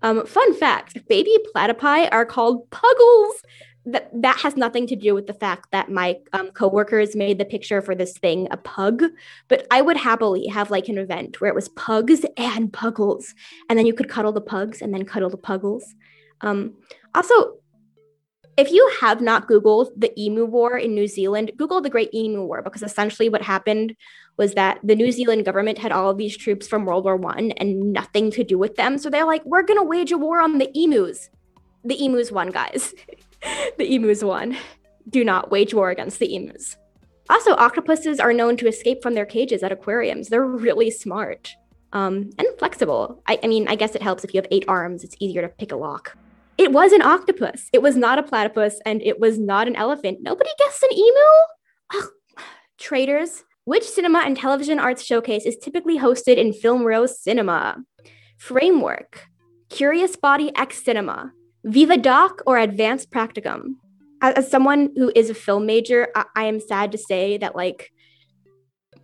Um, 0.04 0.28
fun 0.28 0.54
fact 0.54 1.08
baby 1.08 1.36
platypi 1.56 2.10
are 2.12 2.26
called 2.28 2.70
puggles. 2.70 3.42
That, 3.84 4.10
that 4.22 4.38
has 4.42 4.56
nothing 4.56 4.86
to 4.88 4.96
do 4.96 5.16
with 5.16 5.26
the 5.26 5.34
fact 5.34 5.72
that 5.72 5.90
my 5.90 6.20
um, 6.34 6.52
coworkers 6.52 7.16
made 7.16 7.40
the 7.40 7.46
picture 7.46 7.82
for 7.82 7.96
this 7.96 8.16
thing 8.16 8.48
a 8.52 8.58
pug, 8.58 9.04
but 9.48 9.66
I 9.72 9.82
would 9.82 9.98
happily 9.98 10.46
have 10.48 10.70
like 10.70 10.88
an 10.88 11.00
event 11.00 11.42
where 11.42 11.50
it 11.50 11.56
was 11.56 11.70
pugs 11.70 12.24
and 12.38 12.72
puggles, 12.72 13.34
and 13.70 13.80
then 13.80 13.88
you 13.88 13.94
could 13.96 14.08
cuddle 14.08 14.34
the 14.34 14.40
pugs 14.40 14.84
and 14.84 14.94
then 14.94 15.04
cuddle 15.04 15.32
the 15.32 15.38
puggles. 15.38 15.96
Um, 16.42 16.76
also, 17.16 17.56
if 18.58 18.72
you 18.72 18.92
have 19.00 19.22
not 19.22 19.48
Googled 19.48 19.90
the 19.98 20.12
Emu 20.20 20.46
War 20.46 20.78
in 20.78 20.94
New 20.94 21.08
Zealand, 21.08 21.52
Google 21.58 21.82
the 21.82 21.90
Great 21.90 22.14
Emu 22.14 22.44
War 22.44 22.62
because 22.62 22.84
essentially 22.84 23.30
what 23.30 23.42
happened 23.42 23.96
was 24.38 24.54
that 24.54 24.80
the 24.84 24.96
New 24.96 25.12
Zealand 25.12 25.46
government 25.46 25.78
had 25.78 25.92
all 25.92 26.10
of 26.10 26.18
these 26.18 26.38
troops 26.38 26.68
from 26.68 26.86
World 26.86 27.06
War 27.06 27.16
One 27.16 27.52
and 27.52 27.94
nothing 27.94 28.30
to 28.32 28.44
do 28.44 28.58
with 28.58 28.76
them. 28.76 28.98
So 28.98 29.10
they're 29.10 29.26
like, 29.26 29.44
we're 29.46 29.64
gonna 29.64 29.84
wage 29.84 30.12
a 30.12 30.18
war 30.18 30.42
on 30.42 30.58
the 30.58 30.70
emus. 30.76 31.30
The 31.84 32.06
emus 32.06 32.32
won, 32.32 32.52
guys. 32.52 32.94
the 33.78 33.96
emus 33.96 34.24
won. 34.24 34.58
Do 35.10 35.24
not 35.24 35.52
wage 35.52 35.74
war 35.74 35.90
against 35.90 36.20
the 36.20 36.36
emus. 36.36 36.78
Also, 37.30 37.56
octopuses 37.56 38.20
are 38.20 38.34
known 38.34 38.58
to 38.58 38.68
escape 38.68 39.02
from 39.02 39.14
their 39.14 39.26
cages 39.26 39.64
at 39.64 39.72
aquariums. 39.72 40.30
They're 40.30 40.46
really 40.46 40.92
smart 40.92 41.56
um, 41.94 42.30
and 42.38 42.48
flexible. 42.60 43.22
I, 43.28 43.40
I 43.44 43.48
mean, 43.48 43.68
I 43.68 43.76
guess 43.76 43.96
it 43.96 44.02
helps 44.02 44.24
if 44.24 44.34
you 44.34 44.40
have 44.40 44.48
eight 44.52 44.66
arms, 44.68 45.04
it's 45.04 45.16
easier 45.20 45.42
to 45.42 45.50
pick 45.50 45.72
a 45.72 45.78
lock. 45.78 46.18
It 46.58 46.72
was 46.72 46.92
an 46.92 47.02
octopus. 47.02 47.70
It 47.74 47.82
was 47.82 47.96
not 47.96 48.20
a 48.20 48.24
platypus 48.24 48.80
and 48.86 49.02
it 49.02 49.20
was 49.20 49.40
not 49.40 49.68
an 49.68 49.76
elephant. 49.76 50.20
Nobody 50.22 50.50
guessed 50.60 50.84
an 50.84 50.94
emu? 50.94 52.04
Ugh. 52.04 52.10
Traitors. 52.78 53.44
Which 53.64 53.84
cinema 53.84 54.20
and 54.26 54.36
television 54.36 54.80
arts 54.80 55.04
showcase 55.04 55.46
is 55.46 55.58
typically 55.58 56.00
hosted 56.00 56.38
in 56.38 56.52
Film 56.52 56.84
Row 56.84 57.06
Cinema? 57.06 57.78
Framework, 58.38 59.28
Curious 59.70 60.16
Body 60.16 60.52
X 60.56 60.84
Cinema, 60.84 61.32
Viva 61.64 61.98
Doc, 61.98 62.42
or 62.46 62.58
Advanced 62.58 63.12
Practicum? 63.12 63.76
As, 64.22 64.36
as 64.36 64.52
someone 64.52 64.92
who 64.96 65.12
is 65.16 65.30
a 65.30 65.34
film 65.34 65.66
major, 65.66 66.10
I, 66.16 66.26
I 66.36 66.44
am 66.46 66.60
sad 66.60 66.92
to 66.92 66.98
say 66.98 67.38
that, 67.38 67.56
like, 67.56 67.92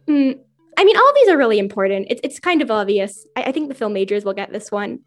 mm, 0.08 0.40
I 0.78 0.84
mean, 0.84 0.98
all 0.98 1.10
of 1.10 1.16
these 1.16 1.30
are 1.30 1.38
really 1.38 1.60
important. 1.60 2.08
It's, 2.10 2.22
it's 2.24 2.40
kind 2.40 2.62
of 2.62 2.70
obvious. 2.70 3.26
I, 3.36 3.44
I 3.44 3.52
think 3.52 3.70
the 3.70 3.76
film 3.76 3.94
majors 3.94 4.24
will 4.24 4.34
get 4.34 4.52
this 4.52 4.72
one. 4.72 5.00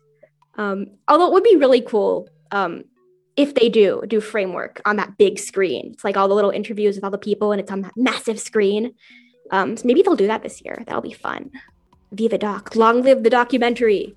Um, 0.56 0.86
although 1.08 1.28
it 1.28 1.32
would 1.32 1.44
be 1.44 1.56
really 1.56 1.80
cool 1.80 2.28
um, 2.50 2.84
if 3.36 3.54
they 3.54 3.68
do 3.68 4.02
do 4.06 4.20
framework 4.20 4.82
on 4.84 4.96
that 4.96 5.16
big 5.16 5.38
screen. 5.38 5.92
It's 5.92 6.04
like 6.04 6.16
all 6.16 6.28
the 6.28 6.34
little 6.34 6.50
interviews 6.50 6.96
with 6.96 7.04
all 7.04 7.10
the 7.10 7.18
people, 7.18 7.52
and 7.52 7.60
it's 7.60 7.70
on 7.70 7.82
that 7.82 7.92
massive 7.96 8.40
screen. 8.40 8.92
Um, 9.52 9.76
so 9.76 9.86
maybe 9.86 10.02
they'll 10.02 10.16
do 10.16 10.26
that 10.26 10.42
this 10.42 10.60
year. 10.64 10.82
That'll 10.86 11.00
be 11.00 11.12
fun. 11.12 11.50
Viva 12.12 12.38
Doc, 12.38 12.74
long 12.74 13.02
live 13.02 13.22
the 13.22 13.30
documentary. 13.30 14.16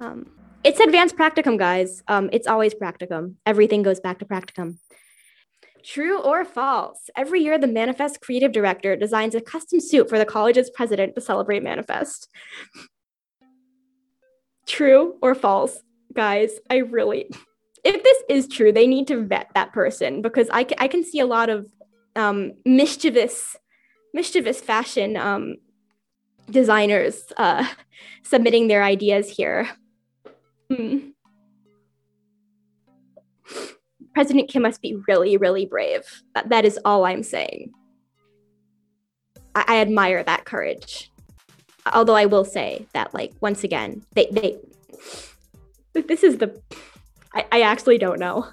Um, 0.00 0.26
it's 0.64 0.80
advanced 0.80 1.16
practicum, 1.16 1.58
guys. 1.58 2.02
Um, 2.08 2.28
it's 2.32 2.46
always 2.46 2.74
practicum. 2.74 3.34
Everything 3.46 3.82
goes 3.82 4.00
back 4.00 4.18
to 4.18 4.24
practicum. 4.24 4.78
True 5.84 6.20
or 6.20 6.44
false? 6.44 7.08
Every 7.16 7.40
year, 7.40 7.58
the 7.58 7.66
Manifest 7.66 8.20
creative 8.20 8.52
director 8.52 8.96
designs 8.96 9.34
a 9.34 9.40
custom 9.40 9.80
suit 9.80 10.08
for 10.08 10.18
the 10.18 10.26
college's 10.26 10.70
president 10.70 11.14
to 11.14 11.20
celebrate 11.20 11.62
Manifest. 11.62 12.28
True 14.66 15.16
or 15.22 15.34
false? 15.34 15.80
Guys, 16.12 16.58
I 16.68 16.78
really, 16.78 17.30
if 17.84 18.02
this 18.02 18.22
is 18.28 18.48
true, 18.48 18.72
they 18.72 18.86
need 18.86 19.06
to 19.08 19.24
vet 19.24 19.50
that 19.54 19.72
person 19.72 20.20
because 20.20 20.48
I, 20.52 20.66
I 20.78 20.88
can 20.88 21.04
see 21.04 21.20
a 21.20 21.26
lot 21.26 21.48
of 21.48 21.68
um, 22.16 22.52
mischievous, 22.64 23.56
mischievous 24.12 24.60
fashion 24.60 25.16
um, 25.16 25.56
designers 26.50 27.22
uh, 27.36 27.66
submitting 28.24 28.68
their 28.68 28.82
ideas 28.82 29.30
here. 29.30 29.68
Hmm. 30.70 30.98
President 34.14 34.48
Kim 34.48 34.62
must 34.62 34.82
be 34.82 34.96
really, 35.06 35.36
really 35.36 35.64
brave. 35.64 36.02
That, 36.34 36.48
that 36.48 36.64
is 36.64 36.78
all 36.84 37.04
I'm 37.04 37.22
saying. 37.22 37.72
I, 39.54 39.64
I 39.68 39.76
admire 39.78 40.22
that 40.22 40.44
courage. 40.44 41.10
Although 41.92 42.16
I 42.16 42.26
will 42.26 42.44
say 42.44 42.86
that, 42.92 43.14
like, 43.14 43.32
once 43.40 43.64
again, 43.64 44.04
they, 44.14 44.28
they, 44.30 44.58
this 45.94 46.22
is 46.22 46.38
the, 46.38 46.60
I, 47.32 47.46
I 47.52 47.60
actually 47.62 47.98
don't 47.98 48.18
know. 48.18 48.48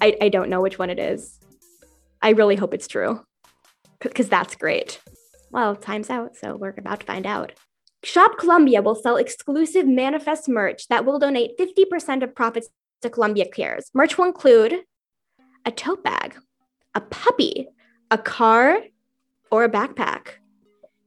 I, 0.00 0.16
I 0.22 0.28
don't 0.28 0.48
know 0.48 0.60
which 0.60 0.78
one 0.78 0.90
it 0.90 0.98
is. 0.98 1.38
I 2.22 2.30
really 2.30 2.56
hope 2.56 2.72
it's 2.72 2.88
true 2.88 3.24
because 4.00 4.28
that's 4.28 4.54
great. 4.54 5.00
Well, 5.50 5.74
time's 5.76 6.10
out, 6.10 6.36
so 6.36 6.56
we're 6.56 6.74
about 6.76 7.00
to 7.00 7.06
find 7.06 7.26
out. 7.26 7.52
Shop 8.04 8.38
Columbia 8.38 8.80
will 8.80 8.94
sell 8.94 9.16
exclusive 9.16 9.86
Manifest 9.86 10.48
merch 10.48 10.86
that 10.88 11.04
will 11.04 11.18
donate 11.18 11.58
50% 11.58 12.22
of 12.22 12.34
profits 12.34 12.68
to 13.02 13.10
Columbia 13.10 13.46
Cares. 13.48 13.90
Merch 13.92 14.16
will 14.16 14.26
include 14.26 14.82
a 15.64 15.70
tote 15.70 16.04
bag, 16.04 16.36
a 16.94 17.00
puppy, 17.00 17.68
a 18.10 18.18
car, 18.18 18.80
or 19.50 19.64
a 19.64 19.68
backpack. 19.68 20.38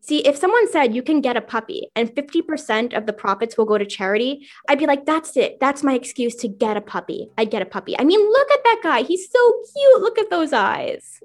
See, 0.01 0.25
if 0.25 0.35
someone 0.35 0.69
said 0.69 0.95
you 0.95 1.03
can 1.03 1.21
get 1.21 1.37
a 1.37 1.41
puppy 1.41 1.89
and 1.95 2.13
50% 2.13 2.97
of 2.97 3.05
the 3.05 3.13
profits 3.13 3.55
will 3.55 3.65
go 3.65 3.77
to 3.77 3.85
charity, 3.85 4.47
I'd 4.67 4.79
be 4.79 4.87
like, 4.87 5.05
that's 5.05 5.37
it. 5.37 5.59
That's 5.59 5.83
my 5.83 5.93
excuse 5.93 6.35
to 6.37 6.47
get 6.47 6.75
a 6.75 6.81
puppy. 6.81 7.29
I'd 7.37 7.51
get 7.51 7.61
a 7.61 7.67
puppy. 7.67 7.97
I 7.97 8.03
mean, 8.03 8.19
look 8.19 8.51
at 8.51 8.63
that 8.63 8.79
guy. 8.83 9.03
He's 9.03 9.29
so 9.31 9.63
cute. 9.73 10.01
Look 10.01 10.17
at 10.17 10.29
those 10.31 10.53
eyes. 10.53 11.21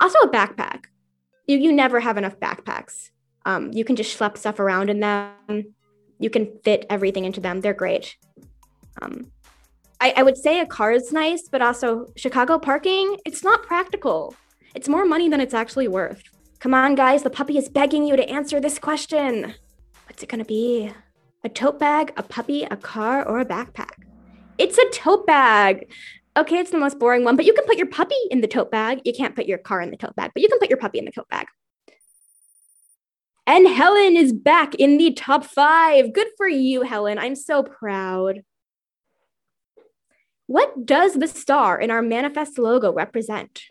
Also, 0.00 0.18
a 0.18 0.28
backpack. 0.28 0.84
You, 1.46 1.56
you 1.58 1.72
never 1.72 1.98
have 1.98 2.18
enough 2.18 2.38
backpacks. 2.38 3.10
Um, 3.46 3.72
you 3.72 3.84
can 3.84 3.94
just 3.94 4.18
schlep 4.18 4.36
stuff 4.36 4.58
around 4.58 4.90
in 4.90 5.00
them. 5.00 5.74
You 6.18 6.30
can 6.30 6.58
fit 6.64 6.84
everything 6.90 7.24
into 7.24 7.40
them. 7.40 7.60
They're 7.60 7.72
great. 7.72 8.16
Um, 9.00 9.30
I, 10.00 10.14
I 10.16 10.22
would 10.24 10.36
say 10.36 10.60
a 10.60 10.66
car 10.66 10.90
is 10.90 11.12
nice, 11.12 11.48
but 11.48 11.62
also 11.62 12.06
Chicago 12.16 12.58
parking, 12.58 13.16
it's 13.24 13.44
not 13.44 13.62
practical. 13.62 14.34
It's 14.74 14.88
more 14.88 15.06
money 15.06 15.28
than 15.28 15.40
it's 15.40 15.54
actually 15.54 15.88
worth. 15.88 16.22
Come 16.58 16.74
on, 16.74 16.96
guys, 16.96 17.22
the 17.22 17.30
puppy 17.30 17.56
is 17.56 17.68
begging 17.68 18.04
you 18.04 18.16
to 18.16 18.28
answer 18.28 18.60
this 18.60 18.78
question. 18.78 19.54
What's 20.06 20.22
it 20.22 20.28
gonna 20.28 20.44
be? 20.44 20.90
A 21.44 21.48
tote 21.48 21.78
bag, 21.78 22.12
a 22.16 22.24
puppy, 22.24 22.64
a 22.64 22.76
car, 22.76 23.26
or 23.26 23.38
a 23.38 23.46
backpack? 23.46 23.92
It's 24.58 24.76
a 24.76 24.90
tote 24.90 25.26
bag. 25.26 25.86
Okay, 26.36 26.58
it's 26.58 26.70
the 26.70 26.78
most 26.78 26.98
boring 26.98 27.22
one, 27.22 27.36
but 27.36 27.44
you 27.44 27.54
can 27.54 27.64
put 27.64 27.78
your 27.78 27.86
puppy 27.86 28.16
in 28.30 28.40
the 28.40 28.48
tote 28.48 28.70
bag. 28.70 29.02
You 29.04 29.12
can't 29.12 29.36
put 29.36 29.46
your 29.46 29.58
car 29.58 29.80
in 29.80 29.90
the 29.90 29.96
tote 29.96 30.16
bag, 30.16 30.32
but 30.34 30.42
you 30.42 30.48
can 30.48 30.58
put 30.58 30.68
your 30.68 30.78
puppy 30.78 30.98
in 30.98 31.04
the 31.04 31.12
tote 31.12 31.28
bag. 31.28 31.46
And 33.46 33.68
Helen 33.68 34.16
is 34.16 34.32
back 34.32 34.74
in 34.74 34.98
the 34.98 35.12
top 35.12 35.44
five. 35.44 36.12
Good 36.12 36.28
for 36.36 36.48
you, 36.48 36.82
Helen. 36.82 37.18
I'm 37.18 37.36
so 37.36 37.62
proud. 37.62 38.42
What 40.48 40.84
does 40.84 41.14
the 41.14 41.28
star 41.28 41.78
in 41.78 41.90
our 41.90 42.02
manifest 42.02 42.58
logo 42.58 42.92
represent? 42.92 43.62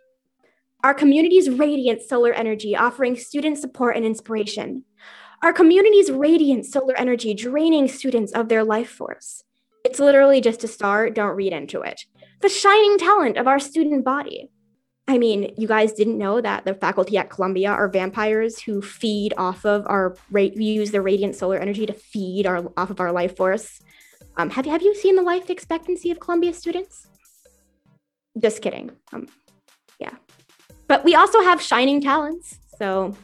Our 0.84 0.94
community's 0.94 1.50
radiant 1.50 2.02
solar 2.04 2.32
energy 2.32 2.76
offering 2.76 3.18
student 3.18 3.58
support 3.58 3.98
and 3.98 4.06
inspiration. 4.06 4.86
Our 5.42 5.52
community's 5.52 6.12
radiant 6.12 6.66
solar 6.66 6.96
energy 6.98 7.34
draining 7.34 7.88
students 7.88 8.32
of 8.32 8.50
their 8.50 8.64
life 8.64 8.90
force. 8.90 9.44
It's 9.84 10.00
literally 10.00 10.42
just 10.42 10.64
a 10.64 10.68
star, 10.68 11.10
don't 11.10 11.36
read 11.36 11.54
into 11.54 11.82
it. 11.82 12.06
The 12.42 12.50
shining 12.50 12.98
talent 12.98 13.38
of 13.38 13.48
our 13.48 13.60
student 13.60 14.06
body. 14.06 14.50
I 15.08 15.20
mean, 15.20 15.54
you 15.56 15.68
guys 15.68 15.94
didn't 15.94 16.18
know 16.18 16.42
that 16.42 16.66
the 16.66 16.74
faculty 16.74 17.18
at 17.18 17.30
Columbia 17.30 17.70
are 17.70 17.88
vampires 17.88 18.60
who 18.60 18.82
feed 18.82 19.36
off 19.38 19.64
of 19.64 19.86
our 19.86 20.16
rate, 20.32 20.56
use 20.56 20.90
their 20.92 21.04
radiant 21.04 21.36
solar 21.36 21.58
energy 21.58 21.86
to 21.86 21.94
feed 21.94 22.48
our 22.48 22.72
off 22.76 22.90
of 22.90 23.00
our 23.00 23.12
life 23.12 23.38
force. 23.38 23.82
Um, 24.38 24.50
have, 24.50 24.66
have 24.66 24.82
you 24.82 24.96
seen 24.96 25.16
the 25.16 25.22
life 25.22 25.50
expectancy 25.50 26.10
of 26.10 26.20
Columbia 26.20 26.54
students? 26.54 27.08
Just 28.40 28.62
kidding. 28.62 28.92
Um, 29.14 29.28
yeah. 30.00 30.16
But 30.88 31.04
we 31.04 31.14
also 31.14 31.42
have 31.42 31.62
shining 31.62 32.02
talents. 32.02 32.58
So 32.80 33.16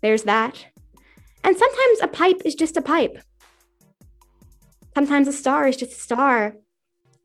there's 0.00 0.22
that. 0.22 0.64
And 1.42 1.56
sometimes 1.56 2.00
a 2.02 2.08
pipe 2.08 2.42
is 2.44 2.54
just 2.54 2.76
a 2.76 2.82
pipe. 2.82 3.18
Sometimes 4.94 5.28
a 5.28 5.32
star 5.32 5.66
is 5.66 5.76
just 5.76 5.92
a 5.92 6.00
star. 6.00 6.54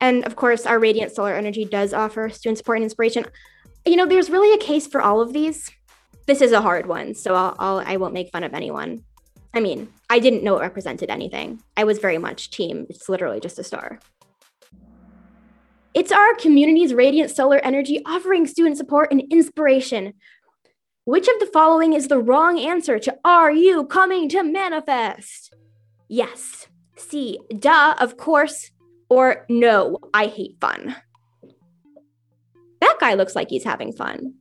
And 0.01 0.25
of 0.25 0.35
course, 0.35 0.65
our 0.65 0.79
radiant 0.79 1.13
solar 1.13 1.35
energy 1.35 1.63
does 1.63 1.93
offer 1.93 2.29
student 2.29 2.57
support 2.57 2.79
and 2.79 2.83
inspiration. 2.83 3.25
You 3.85 3.95
know, 3.95 4.07
there's 4.07 4.31
really 4.31 4.53
a 4.53 4.57
case 4.57 4.87
for 4.87 5.01
all 5.01 5.21
of 5.21 5.31
these. 5.31 5.69
This 6.25 6.41
is 6.41 6.51
a 6.51 6.61
hard 6.61 6.87
one, 6.87 7.13
so 7.13 7.35
I'll, 7.35 7.55
I'll 7.59 7.79
I 7.79 7.97
won't 7.97 8.13
make 8.13 8.31
fun 8.31 8.43
of 8.43 8.53
anyone. 8.53 9.03
I 9.53 9.59
mean, 9.59 9.89
I 10.09 10.19
didn't 10.19 10.43
know 10.43 10.57
it 10.57 10.61
represented 10.61 11.09
anything. 11.09 11.61
I 11.77 11.83
was 11.83 11.99
very 11.99 12.17
much 12.17 12.51
team. 12.51 12.87
It's 12.89 13.09
literally 13.09 13.39
just 13.39 13.59
a 13.59 13.63
star. 13.63 13.99
It's 15.93 16.11
our 16.11 16.35
community's 16.35 16.93
radiant 16.93 17.31
solar 17.31 17.59
energy 17.59 18.01
offering 18.05 18.47
student 18.47 18.77
support 18.77 19.11
and 19.11 19.21
inspiration. 19.29 20.13
Which 21.03 21.27
of 21.27 21.39
the 21.39 21.49
following 21.51 21.93
is 21.93 22.07
the 22.07 22.19
wrong 22.19 22.59
answer 22.59 22.97
to 22.99 23.17
Are 23.25 23.51
You 23.51 23.85
Coming 23.85 24.29
to 24.29 24.43
Manifest? 24.43 25.53
Yes. 26.07 26.67
C. 26.95 27.39
Duh, 27.57 27.95
of 27.99 28.15
course. 28.15 28.71
Or 29.11 29.45
no, 29.49 29.97
I 30.13 30.27
hate 30.27 30.55
fun. 30.61 30.95
That 32.79 32.95
guy 33.01 33.15
looks 33.15 33.35
like 33.35 33.49
he's 33.49 33.65
having 33.65 33.91
fun. 33.91 34.35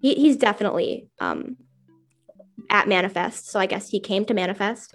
He, 0.00 0.14
he's 0.14 0.38
definitely 0.38 1.10
um, 1.20 1.58
at 2.70 2.88
Manifest, 2.88 3.50
so 3.50 3.60
I 3.60 3.66
guess 3.66 3.90
he 3.90 4.00
came 4.00 4.24
to 4.24 4.32
Manifest. 4.32 4.94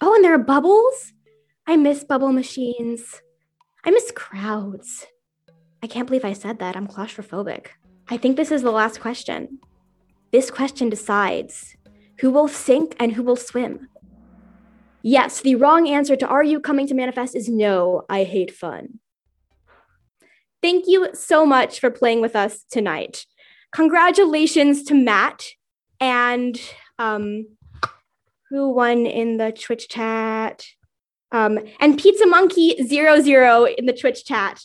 Oh, 0.00 0.16
and 0.16 0.24
there 0.24 0.34
are 0.34 0.38
bubbles? 0.38 1.12
I 1.68 1.76
miss 1.76 2.02
bubble 2.02 2.32
machines. 2.32 3.22
I 3.84 3.92
miss 3.92 4.10
crowds. 4.10 5.06
I 5.84 5.86
can't 5.86 6.08
believe 6.08 6.24
I 6.24 6.32
said 6.32 6.58
that. 6.58 6.76
I'm 6.76 6.88
claustrophobic. 6.88 7.66
I 8.08 8.16
think 8.16 8.36
this 8.36 8.50
is 8.50 8.62
the 8.62 8.72
last 8.72 9.00
question. 9.00 9.60
This 10.32 10.50
question 10.50 10.90
decides 10.90 11.76
who 12.22 12.30
will 12.30 12.46
sink 12.46 12.94
and 13.00 13.12
who 13.12 13.22
will 13.22 13.36
swim. 13.36 13.88
Yes, 15.02 15.40
the 15.40 15.56
wrong 15.56 15.88
answer 15.88 16.14
to 16.14 16.26
Are 16.26 16.44
You 16.44 16.60
Coming 16.60 16.86
to 16.86 16.94
Manifest 16.94 17.34
is 17.34 17.48
no, 17.48 18.04
I 18.08 18.22
hate 18.22 18.54
fun. 18.54 19.00
Thank 20.62 20.84
you 20.86 21.08
so 21.14 21.44
much 21.44 21.80
for 21.80 21.90
playing 21.90 22.20
with 22.20 22.36
us 22.36 22.64
tonight. 22.70 23.26
Congratulations 23.74 24.84
to 24.84 24.94
Matt 24.94 25.44
and 25.98 26.60
um, 27.00 27.48
who 28.50 28.70
won 28.70 29.04
in 29.04 29.38
the 29.38 29.50
Twitch 29.50 29.88
chat? 29.88 30.64
Um, 31.32 31.58
and 31.80 31.98
Pizza 31.98 32.26
Monkey 32.26 32.80
00 32.84 33.64
in 33.64 33.86
the 33.86 33.92
Twitch 33.92 34.24
chat. 34.24 34.60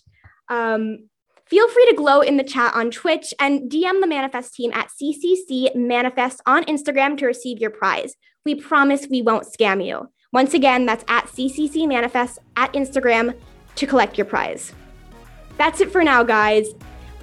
Um, 0.47 1.09
feel 1.49 1.67
free 1.67 1.85
to 1.89 1.95
glow 1.95 2.21
in 2.21 2.37
the 2.37 2.43
chat 2.43 2.73
on 2.73 2.91
Twitch 2.91 3.33
and 3.39 3.69
DM 3.71 4.01
the 4.01 4.07
Manifest 4.07 4.53
team 4.53 4.71
at 4.73 4.89
CCC 4.89 5.75
Manifest 5.75 6.41
on 6.45 6.63
Instagram 6.65 7.17
to 7.17 7.25
receive 7.25 7.59
your 7.59 7.69
prize. 7.69 8.15
We 8.45 8.55
promise 8.55 9.07
we 9.09 9.21
won't 9.21 9.45
scam 9.45 9.85
you. 9.85 10.09
Once 10.33 10.53
again, 10.53 10.85
that's 10.85 11.05
at 11.07 11.25
CCC 11.25 11.87
Manifest 11.87 12.39
at 12.55 12.73
Instagram 12.73 13.37
to 13.75 13.87
collect 13.87 14.17
your 14.17 14.25
prize. 14.25 14.73
That's 15.57 15.81
it 15.81 15.91
for 15.91 16.03
now, 16.03 16.23
guys. 16.23 16.67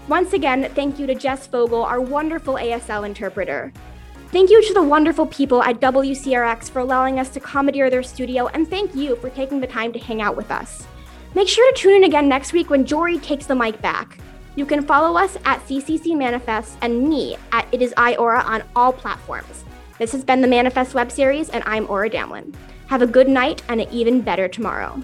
Once 0.09 0.33
again, 0.33 0.71
thank 0.75 0.99
you 0.99 1.07
to 1.07 1.15
Jess 1.15 1.47
Fogel, 1.47 1.83
our 1.83 2.01
wonderful 2.01 2.55
ASL 2.55 3.07
interpreter. 3.07 3.73
Thank 4.33 4.51
you 4.51 4.63
to 4.67 4.75
the 4.75 4.83
wonderful 4.83 5.27
people 5.27 5.63
at 5.63 5.81
WCRX 5.81 6.69
for 6.71 6.81
allowing 6.81 7.21
us 7.21 7.29
to 7.31 7.41
commandeer 7.41 7.89
their 7.89 8.03
studio, 8.03 8.49
and 8.49 8.69
thank 8.69 8.95
you 8.95 9.17
for 9.17 9.31
taking 9.31 9.61
the 9.61 9.67
time 9.67 9.93
to 9.93 9.99
hang 9.99 10.21
out 10.21 10.37
with 10.37 10.51
us. 10.51 10.87
Make 11.35 11.49
sure 11.49 11.73
to 11.73 11.77
tune 11.77 11.97
in 11.97 12.05
again 12.05 12.29
next 12.29 12.53
week 12.53 12.71
when 12.71 12.87
Jory 12.87 13.19
takes 13.19 13.47
the 13.47 13.57
mic 13.57 13.83
back. 13.83 14.19
You 14.55 14.65
can 14.65 14.87
follow 14.87 15.19
us 15.19 15.37
at 15.45 15.59
CCC 15.67 16.17
Manifest 16.17 16.79
and 16.81 17.09
me 17.09 17.37
at 17.51 17.67
It 17.73 17.83
Is 17.83 17.93
I 17.97 18.15
Aura 18.15 18.41
on 18.43 18.63
all 18.77 18.93
platforms. 18.93 19.65
This 19.99 20.13
has 20.13 20.23
been 20.23 20.41
the 20.41 20.47
Manifest 20.47 20.95
web 20.95 21.11
series, 21.11 21.49
and 21.49 21.65
I'm 21.67 21.91
Aura 21.91 22.09
Damlin. 22.09 22.55
Have 22.87 23.03
a 23.03 23.07
good 23.07 23.29
night 23.29 23.65
and 23.69 23.81
an 23.81 23.89
even 23.91 24.21
better 24.21 24.47
tomorrow. 24.47 25.03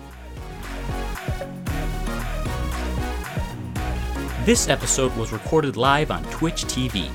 This 4.44 4.68
episode 4.68 5.16
was 5.16 5.32
recorded 5.32 5.76
live 5.76 6.12
on 6.12 6.22
Twitch 6.26 6.64
TV. 6.66 7.10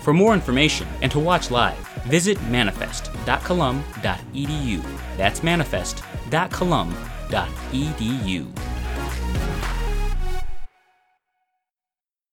For 0.00 0.14
more 0.14 0.32
information 0.32 0.88
and 1.02 1.12
to 1.12 1.18
watch 1.18 1.50
live, 1.50 1.76
visit 2.06 2.42
manifest.colum.edu. 2.44 4.82
That's 5.18 5.42
manifest.colum.edu 5.42 7.13
www.edu. 7.30 8.73